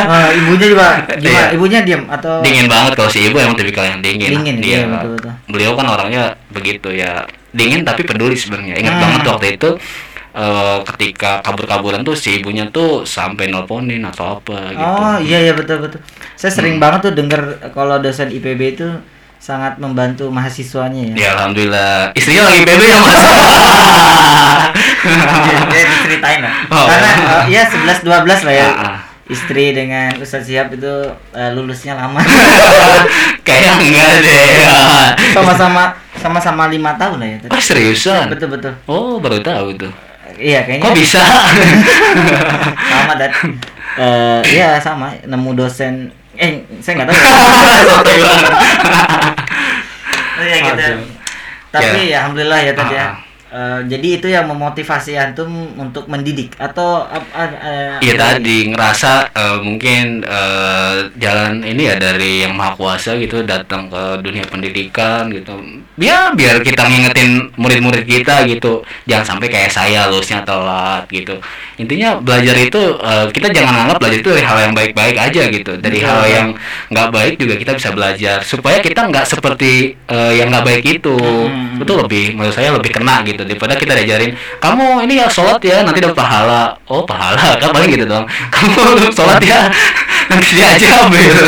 [0.07, 1.19] Ah, ibunya juga Iya.
[1.19, 1.47] gimana?
[1.51, 4.29] Ibunya diam atau dingin banget kalau si ibu emang tipikal yang dingin.
[4.31, 5.03] Dingin, Dia, iya.
[5.45, 8.77] Beliau kan orangnya begitu ya, dingin tapi peduli sebenarnya.
[8.77, 9.03] Ingat Hmm.
[9.03, 9.69] banget waktu itu
[10.33, 14.85] eh, ketika kabur-kaburan tuh si ibunya tuh sampai nelponin atau apa gitu.
[14.85, 15.97] Oh iya iya betul betul.
[16.35, 16.83] Saya sering Hmm.
[16.83, 17.41] banget tuh dengar
[17.73, 18.87] kalau dosen IPB itu
[19.37, 21.15] sangat membantu mahasiswanya ya.
[21.15, 22.11] Ya alhamdulillah.
[22.17, 23.23] Istrinya lagi PB ya mas.
[25.71, 26.53] Dia, diceritain lah.
[26.73, 26.85] Oh.
[26.89, 27.09] Karena
[27.47, 28.67] eh, ya 11 12 lah ya.
[28.75, 28.97] Ah.
[29.27, 30.93] Istri dengan Ustaz Siap itu
[31.35, 32.19] eh, lulusnya lama.
[33.47, 34.47] Kayak enggak deh.
[35.31, 37.37] Sama-sama sama-sama lima tahun lah ya.
[37.45, 37.51] tadi.
[37.53, 38.27] Oh seriusan?
[38.33, 38.73] Betul betul.
[38.89, 39.93] Oh baru tahu tuh.
[40.37, 41.21] Iya kayaknya Kok bisa?
[42.93, 43.31] sama dan
[43.97, 47.27] eh iya sama nemu dosen eh saya nggak tahu ya.
[50.37, 50.85] Oh, ya gitu.
[51.73, 53.17] Tapi ya alhamdulillah ya tadi ya.
[53.47, 55.47] Eh, jadi itu yang memotivasi antum
[55.79, 61.87] untuk mendidik atau ap- a- a- Iya ada tadi ngerasa eh, mungkin eh, jalan ini
[61.87, 65.55] ya dari yang maha kuasa gitu datang ke dunia pendidikan gitu.
[65.95, 68.83] Ya biar kita ngingetin murid-murid kita gitu.
[69.07, 71.39] Jangan sampai kayak saya lulusnya telat gitu.
[71.79, 75.71] Intinya belajar itu eh, kita jangan anggap belajar itu dari hal yang baik-baik aja gitu.
[75.79, 76.47] Dari hal yang
[76.91, 81.15] nggak baik juga kita bisa belajar supaya kita nggak seperti eh, yang nggak baik itu.
[81.15, 81.79] Hmm.
[81.79, 85.85] Itu lebih menurut saya lebih kena gitu daripada kita diajarin kamu ini ya sholat ya
[85.85, 86.73] nanti dapat pahala.
[86.89, 87.59] oh pahala.
[87.61, 88.25] kan paling gitu dong.
[88.49, 89.69] Kamu sholat ya?
[90.27, 91.43] Nanti dia aja gitu.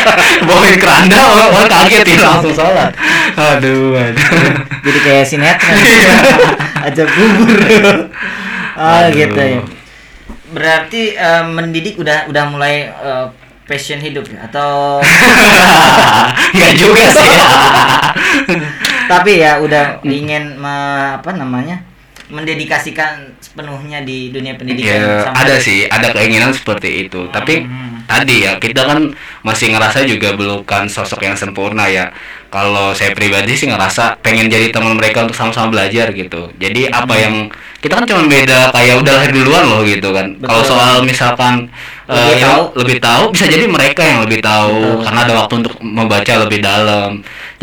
[0.48, 2.90] Bawain keranda orang, orang kaget ya langsung sholat.
[3.36, 4.24] Aduh aduh.
[4.84, 6.14] Jadi kayak sinetron Iya.
[6.90, 7.58] aja bubur.
[8.74, 9.12] Aduh.
[9.14, 9.60] gitu ya.
[10.54, 13.26] Berarti eh, mendidik udah udah mulai eh,
[13.64, 14.44] passion hidup ya?
[14.50, 15.00] Atau
[16.54, 17.46] nggak juga sih ya.
[19.06, 19.84] Tapi ya udah
[20.18, 20.72] ingin me-
[21.16, 21.80] apa namanya
[22.26, 27.28] mendedikasikan sepenuhnya di dunia pendidikan Ya, ada sih, ada keinginan seperti itu.
[27.28, 28.00] Tapi Hmm.
[28.04, 32.10] tadi ya kita kan masih ngerasa juga belum kan sosok yang sempurna ya.
[32.48, 36.48] Kalau saya pribadi sih ngerasa pengen jadi teman mereka untuk sama-sama belajar gitu.
[36.56, 37.20] Jadi apa Hmm.
[37.20, 37.34] yang
[37.78, 40.26] kita kan cuma beda kayak udah lahir duluan loh gitu kan.
[40.38, 41.68] Kalau soal misalkan
[42.04, 42.64] Lebih yang tahu.
[42.78, 45.02] lebih tahu bisa jadi mereka yang lebih tahu Betul.
[45.02, 47.10] karena ada waktu untuk membaca lebih dalam.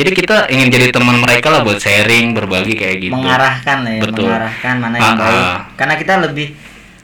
[0.02, 3.14] Jadi kita ingin jadi teman mereka lah buat sharing, berbagi kayak gitu.
[3.14, 4.26] mengarahkan lah ya Betul.
[4.26, 5.58] mengarahkan mana yang baik ah.
[5.78, 6.48] karena kita lebih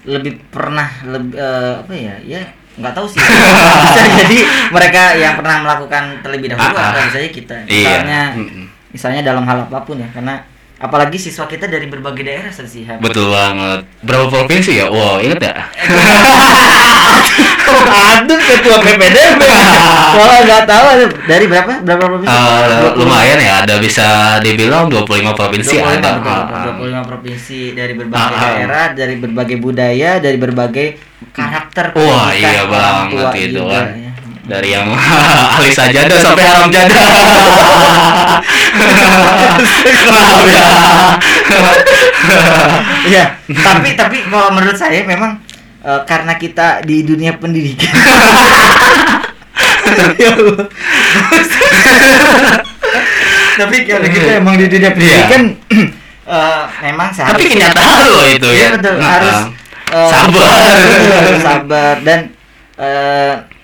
[0.03, 1.35] lebih pernah lebih
[1.77, 2.41] apa ya ya
[2.73, 3.19] nggak tahu sih
[3.83, 4.37] bisa jadi
[4.69, 6.89] mereka yang pernah melakukan terlebih dahulu Ah, ah.
[6.89, 7.67] atau bisa jadi kita Iya.
[7.67, 8.65] misalnya Mm-mm.
[8.89, 10.41] misalnya dalam hal apa pun ya karena
[10.77, 13.81] apalagi siswa kita dari berbagai daerah sih Betul banget.
[14.05, 14.87] Berapa provinsi ya?
[14.89, 15.55] Wow, inget ya?
[17.77, 19.41] aduh ketua PPDB
[20.17, 20.85] kalau nggak tahu
[21.29, 26.11] dari berapa berapa provinsi Eh, lumayan ya, ada bisa dibilang 25 provinsi 25, ada.
[26.17, 26.71] betul, betul.
[26.89, 27.03] ah.
[27.03, 28.41] 25 provinsi dari berbagai ah.
[28.41, 30.87] daerah, dari berbagai budaya, dari berbagai
[31.33, 33.85] karakter Wah, iya banget itu kan.
[34.47, 34.87] Dari yang
[35.53, 37.03] ahli sajadah sampai haram jadah.
[38.75, 40.67] Maaf ya.
[43.07, 43.23] Iya,
[43.63, 45.39] tapi tapi kalau menurut saya memang
[45.81, 47.91] eh, karena kita di dunia pendidikan.
[50.17, 50.35] Ya
[53.57, 55.55] tapi karena kita emang di dunia pendidikan
[56.27, 57.23] eh, memang Iya.
[57.33, 58.69] Tapi seharusnya kenyataan loh itu Iya ya.
[58.77, 59.37] betul harus
[59.89, 60.51] eh, sabar.
[61.15, 62.19] harus sabar dan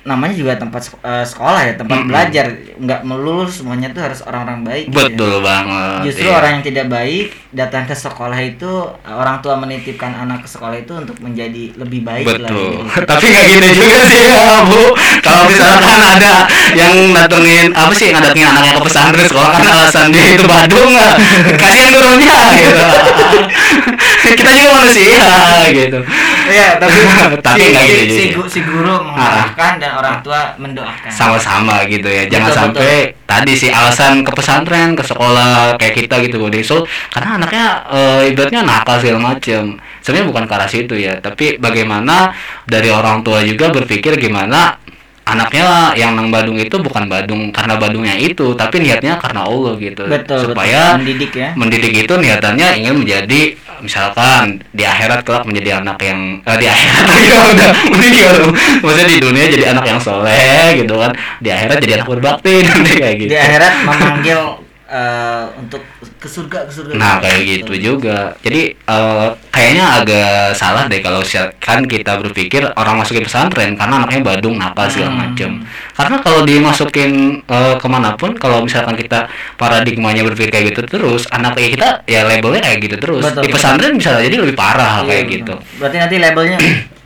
[0.04, 2.10] namanya juga tempat eh, sekolah ya tempat Mm-mm.
[2.12, 5.04] belajar nggak melulu semuanya tuh harus orang-orang baik gitu ya.
[5.08, 6.00] Betul banget.
[6.12, 6.36] Justru iya.
[6.36, 8.72] orang yang tidak baik datang ke sekolah itu
[9.08, 12.52] orang tua menitipkan anak ke sekolah itu untuk menjadi lebih baik lah.
[12.52, 12.84] Betul.
[12.84, 13.08] gitu.
[13.16, 14.84] Tapi nggak gitu juga sih ya, Bu.
[15.24, 16.34] Kalau misalkan ada
[16.76, 20.92] yang datengin apa sih yang datengin anaknya ke pesantren sekolah kan alasan dia itu Badung
[20.92, 21.16] lah.
[21.56, 22.84] Kasihan gurunya gitu.
[24.40, 25.26] Kita juga manusia
[25.72, 26.00] gitu.
[26.48, 26.98] Iya, tapi
[27.48, 31.12] Tapi si, si, gitu si, gu- si guru mengarahkan dan orang tua mendoakan.
[31.12, 32.28] Sama-sama gitu ya.
[32.28, 32.92] Jangan Betul, sampai
[33.28, 38.22] tadi sih alasan ke pesantren, ke sekolah kayak kita gitu Bu So, karena anaknya eh,
[38.32, 39.76] ibaratnya nakal segala macem.
[40.04, 42.36] Sebenarnya bukan ke arah situ ya, tapi bagaimana
[42.68, 44.76] dari orang tua juga berpikir gimana
[45.24, 50.04] anaknya yang nang Badung itu bukan Badung karena Badungnya itu, tapi niatnya karena Allah gitu.
[50.06, 51.00] Betul, supaya betul.
[51.00, 51.50] mendidik ya.
[51.56, 53.42] mendidik itu niatannya ingin menjadi
[53.84, 58.36] misalkan di akhirat kelak menjadi anak yang eh, di akhirat ya udah meninggal
[58.80, 61.12] maksudnya di dunia jadi anak yang soleh gitu kan
[61.44, 64.40] di akhirat jadi anak berbakti nanti kayak gitu Di akhirat memanggil
[64.88, 65.84] eh, untuk
[66.24, 66.96] ke surga ke surga.
[66.96, 71.20] nah kayak gitu juga jadi eh, kayaknya agak salah deh kalau
[71.60, 75.20] kan kita berpikir orang masukin pesantren karena anaknya badung nakal segala Hmm.
[75.20, 75.52] macem
[76.00, 79.28] karena kalau dimasukin eh, ke mana pun kalau misalkan kita
[79.60, 83.56] paradigmanya berpikir kayak gitu terus anaknya kita ya labelnya kayak gitu terus Betul, di betul.
[83.60, 85.36] pesantren bisa jadi lebih parah Iya, kayak betul.
[85.36, 86.58] gitu Berarti nanti labelnya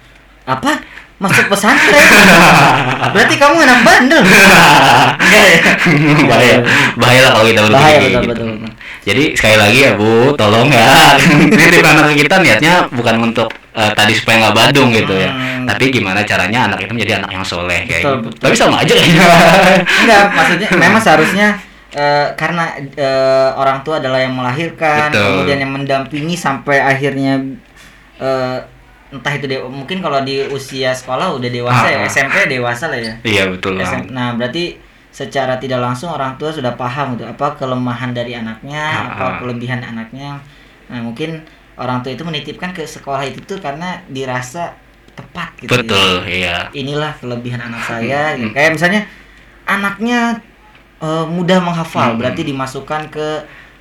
[0.53, 0.71] apa?
[1.17, 1.97] Masuk pesantren.
[3.17, 4.21] Berarti kamu anak bandel.
[4.21, 6.21] Enggak ya?
[6.29, 6.57] bahaya
[6.93, 8.29] bahaya lah kalau kita berpikir Bahaya, betul, gitu.
[8.29, 8.71] betul, betul.
[9.07, 11.15] Jadi sekali lagi ya bu tolong ya
[11.57, 15.65] titip anak kita niatnya bukan untuk eh, tadi supaya nggak badung gitu ya Hmm.
[15.65, 18.41] tapi gimana caranya anak itu menjadi anak yang soleh kayak Betul, gitu betul.
[18.41, 19.23] tapi sama aja kayaknya
[20.01, 21.47] Enggak, maksudnya memang seharusnya
[21.89, 25.27] eh, karena eh, orang tua adalah yang melahirkan, Betul.
[25.27, 27.43] kemudian yang mendampingi sampai akhirnya
[28.17, 28.57] eh,
[29.07, 32.09] entah itu de- mungkin kalau di usia sekolah udah dewasa ya, Ah, ah.
[32.09, 33.13] SMP dewasa lah ya.
[33.23, 34.75] iya betul lah SM Nah, berarti
[35.17, 39.33] secara tidak langsung orang tua sudah paham gitu apa kelemahan dari anaknya, Ah, apa ah.
[39.41, 40.37] kelebihan anaknya.
[40.89, 41.41] Nah, mungkin
[41.75, 44.77] orang tua itu menitipkan ke sekolah itu tuh karena dirasa
[45.17, 45.73] tepat gitu.
[45.73, 48.53] ya betul iya inilah kelebihan anak saya gitu.
[48.53, 49.01] kayak misalnya
[49.65, 50.19] anaknya
[51.01, 52.19] eh, mudah menghafal Hmm.
[52.21, 53.27] berarti dimasukkan ke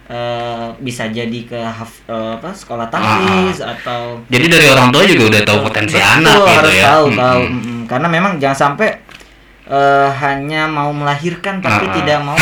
[0.08, 5.42] eh, bisa jadi ke eh, apa sekolah tahfiz atau jadi dari orang tua juga udah
[5.44, 7.20] tahu potensi Betul, anak gitu harus ya tahu Mm-mm.
[7.20, 7.78] tahu Mm-mm.
[7.84, 8.88] karena memang jangan sampai
[9.66, 11.96] eh, hanya mau melahirkan tapi Ah, ah.
[11.96, 12.36] tidak mau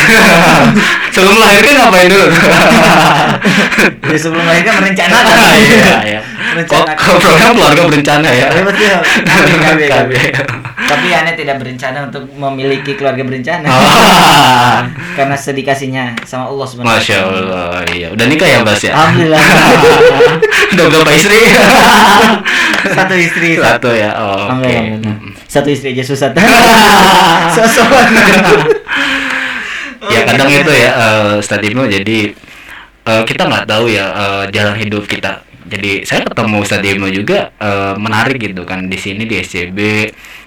[1.15, 2.27] sebelum melahirkan ngapain dulu
[4.11, 6.21] ya, sebelum melahirkan merencanakan iya iya
[6.55, 6.95] Merencanakan.
[6.95, 8.97] kok program keluarga berencana ya Ya, betul.
[9.25, 9.85] Kami, kami.
[9.89, 10.17] Kami.
[10.85, 14.77] tapi aneh tidak berencana untuk memiliki keluarga berencana Oh.
[15.17, 18.09] karena sedikasinya sama Allah sebenarnya Masya Allah, iya.
[18.11, 18.93] Udah nikah ya, Bas ya?
[18.93, 19.41] Alhamdulillah.
[20.75, 21.39] Udah berapa istri?
[22.85, 23.57] Satu istri.
[23.57, 24.11] Satu ya.
[24.13, 24.67] Oh, Oke.
[24.67, 25.17] Alhamdulillah.
[25.47, 26.35] Satu istri aja susah.
[27.57, 28.09] Sosokan.
[30.13, 32.19] ya kadang itu ya, eh Ustadz Ibnu jadi
[33.05, 35.45] eh, kita nggak tahu ya eh, jalan hidup kita.
[35.65, 39.79] Jadi saya ketemu Ibnu juga eh, menarik gitu kan di sini di SCB.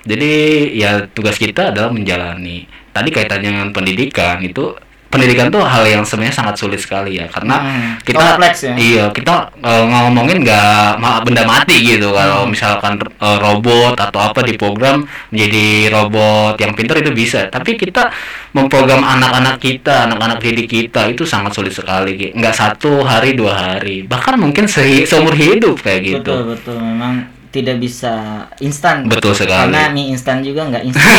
[0.07, 0.31] Jadi
[0.77, 2.63] ya tugas kita adalah menjalani.
[2.93, 4.73] Tadi kaitannya dengan pendidikan itu
[5.07, 8.73] pendidikan tuh hal yang sebenarnya sangat sulit sekali ya karena Hmm, kita kompleks ya.
[8.75, 12.11] iya kita eh, ngomongin nggak benda mati gitu.
[12.11, 12.51] Kalau Hmm.
[12.51, 17.47] misalkan eh, robot atau apa di program menjadi robot yang pintar itu bisa.
[17.47, 18.11] Tapi kita
[18.51, 24.03] memprogram anak-anak kita anak-anak didik kita itu sangat sulit sekali nggak satu hari dua hari.
[24.03, 26.31] Bahkan mungkin se seumur hidup kayak gitu.
[26.33, 26.77] Betul betul.
[26.77, 28.13] Memang tidak bisa
[28.57, 29.05] instan.
[29.05, 29.69] Betul sekali.
[29.69, 31.09] Karena mie instan juga nggak instan.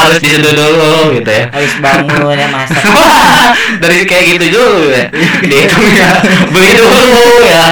[0.00, 2.82] harus diseduh dulu gitu ya Harus bangun ya masak.
[3.82, 5.04] dari kayak gitu dulu ya
[5.40, 6.10] dihitung ya
[6.48, 7.12] beli dulu
[7.44, 7.64] ya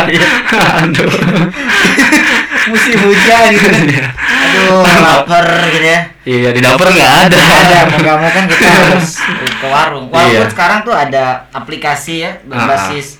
[0.81, 1.13] aduh
[2.63, 3.69] Musim hujan gitu.
[3.91, 4.07] Iya.
[4.15, 6.01] Aduh lapar gitu ya.
[6.23, 9.09] iya di dapur nggak ada ada mau nggak mau kan kita harus
[9.59, 10.47] ke warung walaupun Iya.
[10.47, 13.19] sekarang tuh ada aplikasi ya berbasis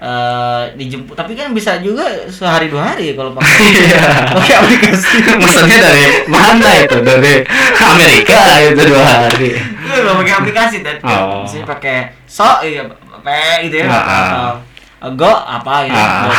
[0.00, 1.14] eh, dijemput.
[1.14, 3.48] Tapi kan bisa juga sehari dua hari kalau pakai.
[3.70, 4.32] Iya.
[4.32, 5.14] pakai aplikasi.
[5.36, 6.96] Maksudnya dari mana itu?
[7.04, 7.34] Dari
[7.78, 9.50] Amerika itu dua hari.
[9.60, 11.44] Itu lo pakai aplikasi tadi Oh.
[11.44, 13.84] misalnya pakai so iya pakai gitu ya.
[13.92, 14.64] Atau
[15.04, 16.00] eh, go apa gitu.
[16.00, 16.30] Apa.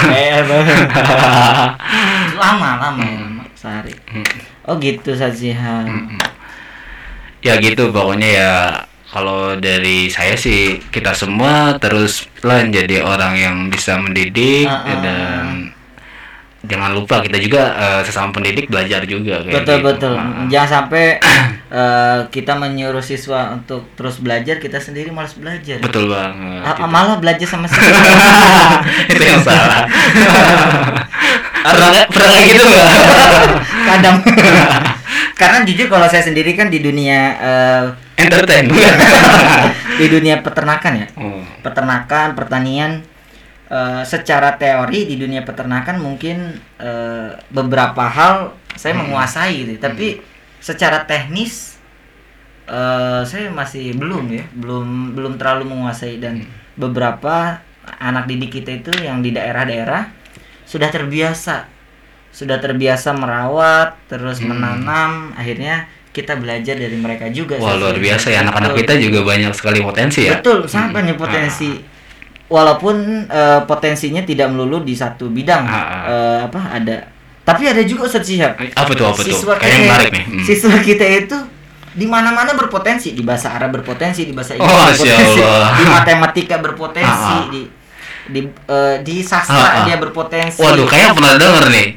[2.42, 3.94] lama lama ya, lama sehari.
[4.66, 5.54] Oh gitu saja
[7.42, 8.52] ya gitu pokoknya ya
[9.12, 14.98] kalau dari saya sih kita semua terus lah jadi orang yang bisa mendidik Ah, ah.
[14.98, 15.46] dan
[16.62, 19.86] jangan lupa kita juga eh, sesama pendidik belajar juga kayak betul gitu.
[19.86, 20.46] betul Ah, ah.
[20.48, 21.06] jangan sampai
[21.74, 26.88] eh, kita menyuruh siswa untuk terus belajar kita sendiri malas belajar betul banget Ah, gitu.
[26.88, 28.00] malah belajar sama siswa
[29.08, 29.84] itu yang salah
[31.68, 32.90] pernah pernah gitu nggak
[33.84, 34.18] kadang
[35.36, 37.86] karena jujur kalau saya sendiri kan di dunia eh,
[38.22, 38.66] entertain.
[40.02, 41.08] Di dunia peternakan ya.
[41.14, 41.46] Oh.
[41.62, 43.06] peternakan pertanian
[43.70, 49.78] eh, secara teori di dunia peternakan mungkin eh, beberapa hal saya menguasai gitu.
[49.78, 50.18] Tapi
[50.58, 51.78] secara teknis
[52.66, 54.46] eh, saya masih belum ya.
[54.58, 56.18] Belum belum terlalu menguasai.
[56.18, 56.42] Dan
[56.74, 57.62] beberapa
[58.02, 60.10] anak didik kita itu yang di daerah-daerah
[60.66, 61.68] sudah terbiasa
[62.32, 68.44] sudah terbiasa merawat terus menanam akhirnya kita belajar dari mereka juga Wah luar biasa ya
[68.44, 70.40] anak-anak kita juga banyak sekali potensi ya.
[70.40, 71.80] Betul, sangat banyak potensi.
[72.48, 76.02] Walaupun eh, potensinya tidak melulu di satu bidang, Ah, ah.
[76.04, 76.96] Eh, apa ada.
[77.42, 78.60] Tapi ada juga Ustadz Syihab.
[78.76, 79.32] Apa tuh apa tuh?
[79.32, 80.24] Siswa Kayaknya kita- menarik nih.
[80.28, 80.44] Hmm.
[80.44, 81.38] Siswa kita itu
[81.92, 85.72] di mana-mana berpotensi, di bahasa Arab berpotensi, di bahasa Oh, Inggris Masya berpotensi, Allah.
[85.72, 87.48] di matematika berpotensi, Ah, ah.
[87.48, 87.62] di
[88.28, 89.84] di eh, di sastra Ah, ah.
[89.88, 90.60] dia berpotensi.
[90.60, 91.88] Waduh, kayaknya pernah denger nih.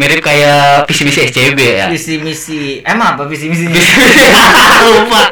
[0.00, 1.86] Mirip kayak visi misi SCB ya.
[1.92, 3.68] visi misi emang apa visi misi
[4.88, 5.28] Lupa.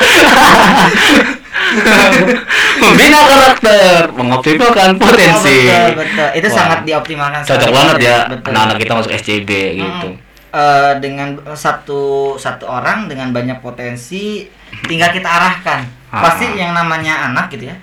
[2.78, 5.57] Membina karakter, mengoptimalkan potensi.
[5.68, 6.28] Oh, betul, betul.
[6.37, 10.09] Itu Wah, sangat dioptimalkan Cocok banget ya anak-anak kita masuk SCB gitu.
[10.48, 12.00] Eh, dengan satu
[12.35, 14.48] satu orang dengan banyak potensi
[14.85, 16.24] tinggal kita arahkan Ah.
[16.24, 17.76] pasti yang namanya anak gitu ya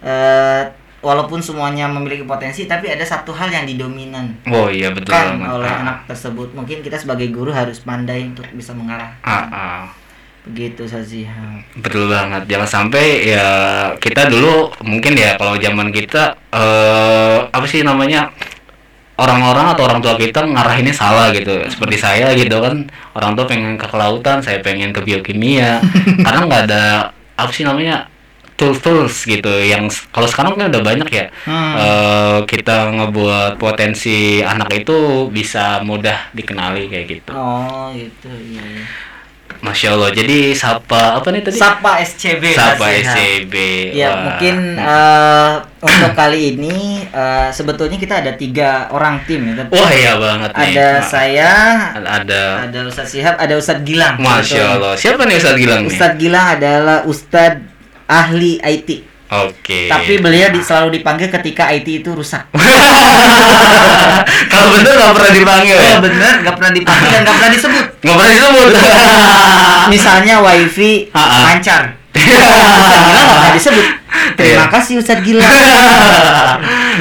[0.00, 0.64] eh,
[1.06, 5.54] walaupun semuanya memiliki potensi tapi ada satu hal yang didominan Oh iya betul kan banget.
[5.54, 9.82] oleh Ah, anak tersebut mungkin kita sebagai guru harus pandai untuk bisa mengarah ah, ah.
[10.42, 12.46] begitu Saziha Betul banget.
[12.46, 13.46] Jangan sampai ya
[13.98, 18.30] kita dulu mungkin ya kalau zaman kita eh apa sih namanya
[19.16, 21.66] orang-orang atau orang tua kita ngarahinnya salah gitu.
[21.66, 22.86] Seperti saya gitu kan.
[23.16, 25.80] Orang tua pengen ke kelautan, saya pengen ke biokimia.
[26.24, 26.82] karena nggak ada
[27.36, 28.06] apa sih namanya
[28.56, 31.74] tools-tools gitu yang s- kalau sekarang kan udah banyak ya Hmm.
[31.76, 34.96] eh, kita ngebuat potensi anak itu
[35.28, 37.30] bisa mudah dikenali kayak gitu.
[37.30, 38.86] oh gitu iya, iya.
[39.56, 40.12] Masya Allah.
[40.12, 41.56] Jadi sapa apa nih tadi?
[41.56, 42.92] Sapa SCB Sapa.
[42.92, 43.54] SCB.
[43.90, 44.16] Ya Wah.
[44.22, 45.52] mungkin eh,
[45.88, 49.64] untuk kali ini eh, sebetulnya kita ada tiga orang tim ya.
[49.66, 50.70] Wah iya banget nih.
[50.70, 51.50] Ada Nah, saya,
[51.96, 54.20] ada ada Ustadz Sihab, ada Ustadz Gilang.
[54.20, 54.74] Masya Betul.
[54.76, 54.92] Allah.
[54.94, 55.90] Siapa nih Ustadz Gilang nih?
[55.90, 57.64] Ustadz Gilang adalah Ustadz
[58.06, 58.90] ahli IT.
[59.26, 59.90] Oke.
[59.90, 62.46] Tapi beliau di- selalu dipanggil ketika IT itu rusak.
[64.46, 65.94] kalau bener nggak pernah dipanggil ya?
[65.98, 67.84] Bener, nggak pernah dipanggil dan nggak pernah disebut.
[68.00, 68.66] Nggak pernah disebut.
[69.92, 71.82] Misalnya WiFi lancar.
[72.16, 73.86] Ustadz Gilang nggak pernah disebut.
[74.36, 74.64] Terima Iya.
[74.72, 75.50] kasih Ustadz Gilang.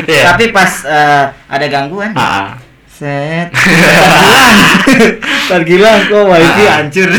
[0.03, 0.23] Iya.
[0.27, 2.57] Tapi pas eh, ada gangguan, ah.
[2.89, 3.51] Set.
[3.51, 4.55] Tergilang.
[5.51, 7.09] Tergilang kok wifi hancur.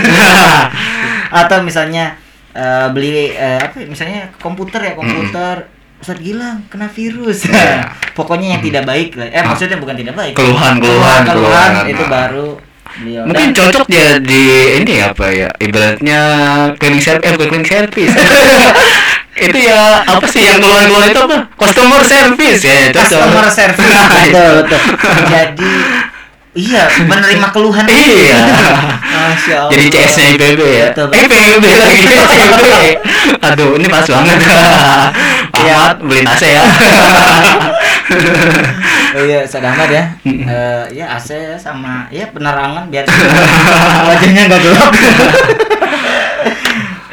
[1.29, 2.17] Atau misalnya
[2.57, 7.45] eh, beli eh, apa ya, misalnya komputer ya, komputer Ustadz Gilang kena virus.
[7.45, 7.89] Iya.
[8.19, 9.29] Pokoknya yang tidak baik lah.
[9.29, 9.45] Eh Ah.
[9.47, 10.33] maksudnya bukan tidak baik.
[10.33, 11.89] Keluhan, keluhan, keluhan, keluhan.
[11.89, 12.11] itu Ah.
[12.11, 12.49] baru
[12.97, 13.23] beliau.
[13.25, 14.43] Mungkin Dan- cocok dia di
[14.77, 15.49] ini apa ya?
[15.57, 16.21] Ibaratnya
[16.77, 18.15] cleaning service, eh, bukan cleaning service.
[19.37, 21.37] itu ya apa sih yang keluar-keluar itu apa?
[21.55, 22.89] Customer service ya.
[22.89, 23.85] customer service
[24.33, 24.81] betul betul.
[25.29, 25.73] Jadi
[26.57, 27.85] iya menerima keluhan.
[27.85, 28.41] Iya.
[29.07, 29.71] Masya Allah.
[29.71, 30.87] Jadi CS-nya IPB ya.
[30.91, 31.37] Betul, Eh, betul.
[31.37, 32.01] IPB lagi.
[32.09, 32.67] IPB.
[33.45, 34.39] Aduh, ini pas banget.
[35.57, 35.79] Iya.
[36.01, 36.63] Beli AC ya.
[39.17, 40.05] Oh iya, Ustaz Ahmad ya.
[40.25, 43.05] Eh, ya AC sama ya penerangan biar
[44.07, 44.93] wajahnya nggak gelap.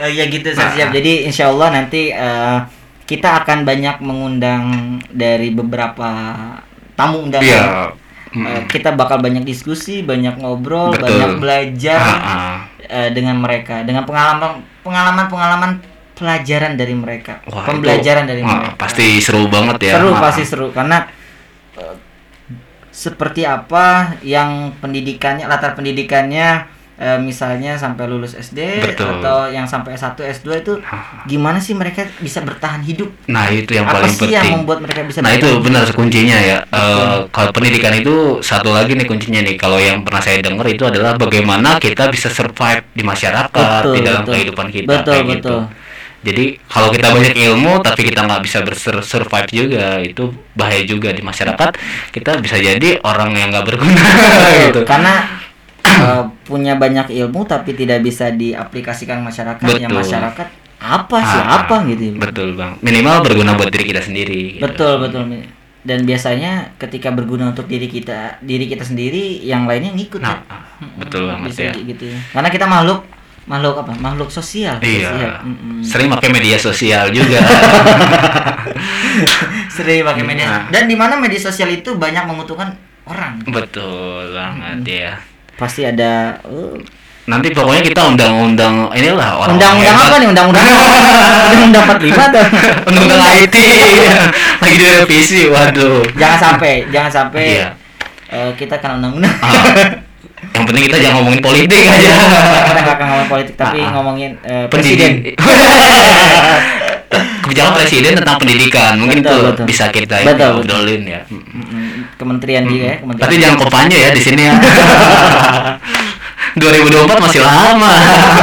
[0.04, 0.90] Eh, ya gitu siap.
[0.92, 2.58] Jadi insya Allah nanti eh,
[3.04, 4.64] kita akan banyak mengundang
[5.12, 6.10] dari beberapa
[6.96, 7.44] tamu undangan.
[7.48, 7.64] Iya.
[8.34, 11.06] Eh, kita bakal banyak diskusi, banyak ngobrol, Betul.
[11.06, 12.56] banyak belajar Ah, ah.
[12.82, 15.72] eh, dengan mereka, dengan pengalaman pengalaman pengalaman
[16.18, 18.78] pelajaran dari mereka, Wah, pembelajaran itu, dari wah, mereka.
[18.82, 19.94] Pasti seru banget ya.
[20.02, 21.06] seru Ah, pasti seru karena
[21.78, 21.96] eh,
[22.90, 29.20] seperti apa yang pendidikannya latar pendidikannya eh, misalnya sampai lulus SD Betul.
[29.20, 30.74] atau yang sampai S1 S2 itu
[31.26, 34.36] gimana sih mereka bisa bertahan hidup Nah, itu yang apa paling sih penting.
[34.36, 36.58] yang membuat mereka bisa Nah itu benar kuncinya ya.
[36.64, 39.56] Eh, kalau pendidikan itu satu lagi nih kuncinya nih.
[39.56, 44.00] Kalau yang pernah saya dengar itu adalah bagaimana kita bisa survive di masyarakat Betul, di
[44.02, 44.34] dalam betul.
[44.34, 45.56] kehidupan kita Betul, kayak gitu.
[45.58, 45.62] betul.
[46.24, 51.20] Jadi kalau kita banyak ilmu tapi kita nggak bisa bersurvive juga itu bahaya juga di
[51.20, 51.70] masyarakat.
[52.12, 54.04] Kita bisa jadi orang yang nggak berguna
[54.72, 54.88] gitu.
[54.88, 55.43] karena
[55.86, 60.00] eh, punya banyak ilmu tapi tidak bisa diaplikasikan masyarakat ya Betul.
[60.00, 60.48] masyarakat
[60.80, 62.76] apa Ah, siapa gitu Betul bang.
[62.80, 64.58] Minimal berguna buat diri kita sendiri.
[64.58, 64.62] gitu.
[64.62, 65.24] betul betul
[65.84, 70.48] dan biasanya ketika berguna untuk diri kita diri kita sendiri yang lainnya ngikut Nah, ya.
[70.50, 70.64] ah,
[70.98, 71.74] betul banget bisa ya.
[71.76, 73.04] gitu ya karena kita makhluk
[73.44, 75.08] makhluk apa makhluk sosial Iya.
[75.10, 75.34] sosial.
[75.84, 77.40] Sering pakai media sosial juga.
[79.70, 80.64] sering pakai media Nah.
[80.70, 82.72] dan di mana media sosial itu banyak menguntungkan
[83.04, 85.12] orang betul banget ya.
[85.56, 86.76] Pasti ada uh,
[87.24, 90.66] Nanti pokoknya kita undang-undang inilah orang undang-undang apa nih undang-undang
[91.56, 92.46] undang-undang 45 tuh
[92.84, 93.56] Undang-undang IT
[94.60, 95.48] lagi direvisi.
[95.48, 96.04] Waduh.
[96.14, 97.68] jangan sampai jangan sampai Iya.
[98.28, 99.56] eh, kita kan undang-undang Ah,
[100.52, 102.12] yang penting kita jangan ngomongin politik aja.
[102.68, 103.92] kita nggak akan ngomongin politik tapi Ah, ah.
[103.96, 105.12] ngomongin eh, presiden.
[107.44, 109.66] Kebijakan presiden tentang pendidikan mungkin Betul, tuh betul.
[109.68, 111.22] bisa kita ini Betul, obrolin ya.
[111.28, 112.16] Mm-mm.
[112.18, 114.56] kementerian dia ya kementerian Tapi jangan kopanya ya di sini ya.
[116.54, 117.94] 2024 masih lama.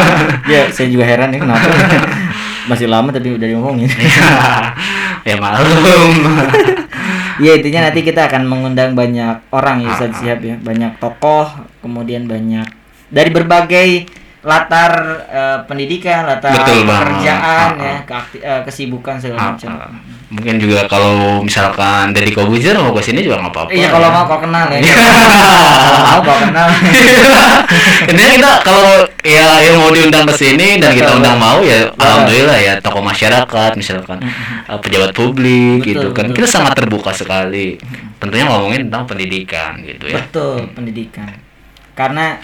[0.52, 1.62] ya saya juga heran ya kenapa
[2.70, 3.90] masih lama tapi udah diomongin
[5.26, 6.10] ya malum.
[7.38, 11.50] ya intinya nanti kita akan mengundang banyak orang ya Ustadz siap ya banyak tokoh
[11.82, 12.66] kemudian banyak
[13.10, 13.88] dari berbagai
[14.40, 14.92] latar
[15.26, 18.00] eh, pendidikan latar Betul, pekerjaan Ah, ya ah.
[18.02, 19.90] keakti- eh, kesibukan segala Ah, macam ah.
[20.30, 23.70] Mungkin juga kalau misalkan dari Kobuzer mau ke sini juga nggak apa-apa.
[23.70, 24.14] iya kalau ya.
[24.14, 24.94] mau kau kenal ya Iya.
[26.06, 26.68] mau kau kenal
[28.06, 32.56] Intinya kita kalau ya yang mau diundang ke sini dan kita undang mau ya alhamdulillah
[32.56, 34.22] ya tokoh masyarakat misalkan
[34.66, 36.24] uh, pejabat publik Betul, gitu kan.
[36.24, 36.36] betul.
[36.36, 37.74] Kita sangat terbuka sekali.
[38.16, 40.20] Tentunya ngomongin tentang pendidikan gitu ya.
[40.20, 41.32] betul pendidikan
[41.92, 42.36] karena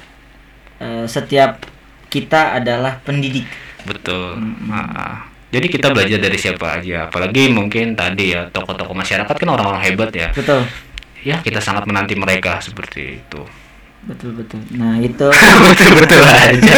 [0.77, 1.63] eh, setiap
[2.07, 3.47] kita adalah pendidik
[3.83, 4.35] Betul.
[4.67, 7.07] Ah, jadi kita belajar dari siapa aja.
[7.07, 10.29] Apalagi mungkin tadi ya tokoh-tokoh masyarakat kan orang-orang hebat ya.
[10.33, 10.67] betul
[11.23, 13.43] Ya kita sangat menanti mereka seperti itu.
[14.03, 15.27] betul betul nah itu
[15.67, 16.77] Betul-betul aja.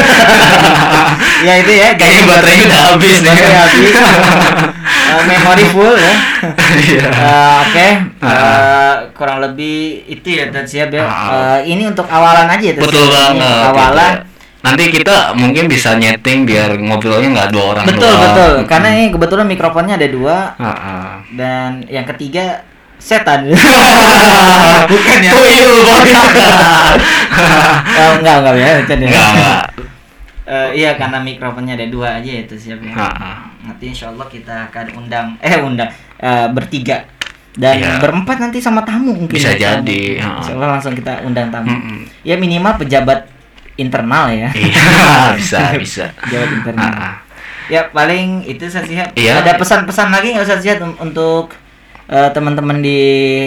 [1.44, 3.28] ya itu ya Kayaknya baterainya udah habis nih.
[3.30, 3.96] Baterai habis.
[5.08, 6.14] Eh, memori full ya
[6.68, 7.04] Iya.
[7.08, 7.88] Eh, oke
[8.20, 8.28] Ah.
[8.28, 11.00] Eh, kurang lebih itu ya dan siap ya.
[11.04, 12.76] Eh, ini untuk awalan aja ya.
[12.76, 13.64] Betul banget.
[13.64, 14.36] awalan gitu ya.
[14.68, 18.20] Nanti kita mungkin bisa nyeting biar ngobrolnya nggak dua orang betul doang.
[18.22, 21.12] betul karena ini kebetulan mikrofonnya ada dua Ah, ah.
[21.32, 22.60] dan yang ketiga
[22.98, 23.48] setan
[24.90, 25.78] bukan ya Tuyul.
[27.98, 28.70] Oh, enggak enggak ya.
[28.82, 28.98] Enggak,
[29.30, 29.62] enggak.
[30.48, 32.94] Eh, iya karena mikrofonnya ada dua aja itu siap ya.
[33.60, 35.88] Nanti insya Allah kita akan undang eh undang
[36.18, 37.04] eh, bertiga
[37.52, 37.98] dan Iya.
[37.98, 39.30] berempat nanti sama tamu mungkin.
[39.30, 40.18] Bisa ya, jadi.
[40.18, 41.68] Insya Allah langsung kita undang tamu.
[41.68, 41.98] Mm-mm.
[42.22, 43.28] Ya minimal pejabat
[43.78, 44.50] internal ya.
[44.58, 46.04] Iya, bisa, bisa.
[46.18, 46.90] Pejabat internal.
[46.92, 47.16] Ah.
[47.70, 49.08] Ya paling itu saya siap.
[49.14, 49.40] Iya.
[49.40, 51.54] Ada pesan-pesan lagi nggak usah siap untuk
[52.10, 53.00] eh, teman-teman di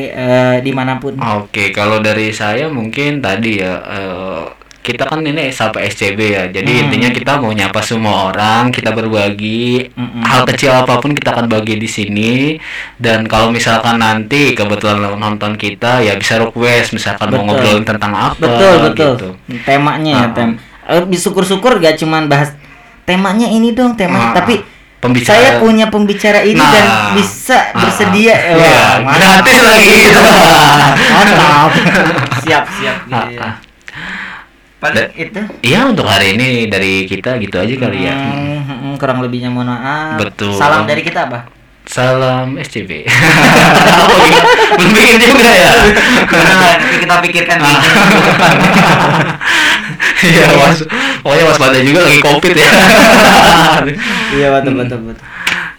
[0.07, 1.19] eh, di mana pun.
[1.19, 4.43] Oke, kalau dari saya mungkin tadi ya eh,
[4.81, 6.43] kita kan ini sapa SCB ya.
[6.47, 6.81] Jadi Hmm.
[6.83, 10.21] intinya kita mau nyapa semua orang, kita berbagi Mm-mm.
[10.21, 12.57] hal kecil apa pun kita akan bagi di sini.
[12.95, 17.37] Dan kalau misalkan nanti kebetulan nonton kita ya bisa request misalkan Betul.
[17.37, 19.13] mau ngobrolin tentang apa Betul betul.
[19.15, 19.29] gitu.
[19.61, 20.29] Temanya ya Ah.
[20.31, 20.49] tem.
[20.83, 22.57] Eh, syukur-syukur gak cuman bahas
[23.01, 24.65] temanya ini dong temanya, Ah, tapi
[24.97, 26.69] pembicara saya punya pembicara ini Nah.
[26.69, 28.33] dan bisa Ah, bersedia.
[28.33, 28.41] ah.
[28.51, 29.21] Wah, Iya, mantap.
[29.45, 29.97] gratis lagi.
[31.13, 31.69] Mantap.
[32.43, 32.97] siap siap.
[33.07, 33.49] Ah, Iya.
[34.81, 34.89] Ah.
[34.89, 35.41] Paling Da- itu.
[35.61, 38.17] Iya untuk hari ini dari kita gitu aja kali ya.
[38.17, 40.17] Hmm, hmm, kurang lebihnya mohon maaf.
[40.17, 40.57] Betul.
[40.57, 41.45] Salam dari kita apa?
[41.85, 43.05] Salam SCB.
[44.01, 44.41] Oh, iya.
[44.75, 45.71] Belum bikin juga ya.
[46.25, 47.57] Nah, nanti kita pikirkan
[50.21, 50.85] Iya, was,
[51.25, 52.69] pokoknya waspada juga lagi covid ya.
[54.37, 55.25] Iya betul betul betul.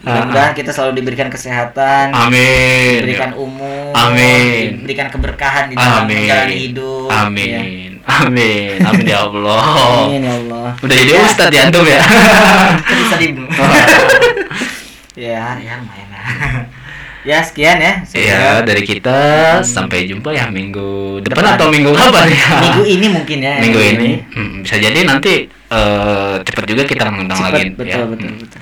[0.02, 3.06] Mudah-mudahan kita selalu diberikan kesehatan, Amin.
[3.06, 4.82] diberikan umur, Amin.
[4.82, 6.26] diberikan keberkahan di dalam Amin.
[6.26, 7.06] menjalani hidup.
[7.38, 7.62] ya.
[8.04, 8.76] Amin.
[8.80, 9.04] Amin.
[9.04, 9.62] Ya Allah.
[10.06, 10.68] Amin ya Allah.
[10.78, 12.00] Udah jadi ustadz ya antum ya.
[12.82, 13.30] Sedih sedih.
[15.14, 16.22] ya, ya lumayan lah.
[17.22, 17.92] ya sekian ya.
[18.10, 19.18] Iya, dari kita
[19.62, 21.54] sampai jumpa ya minggu depan Depan.
[21.54, 22.46] atau minggu kapan ya?
[22.60, 23.54] Minggu ini mungkin ya.
[23.60, 27.96] Minggu ini Hmm, bisa jadi nanti eh, cepat juga kita mengundang lagi betul, ya.
[28.04, 28.38] betul, Hmm.
[28.42, 28.60] betul.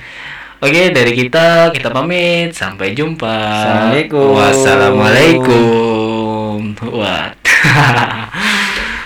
[0.61, 2.53] Oke, dari kita kita pamit.
[2.53, 3.33] Sampai jumpa.
[3.33, 4.37] Assalamualaikum.
[4.37, 6.77] Wassalamualaikum.
[6.93, 7.33] What?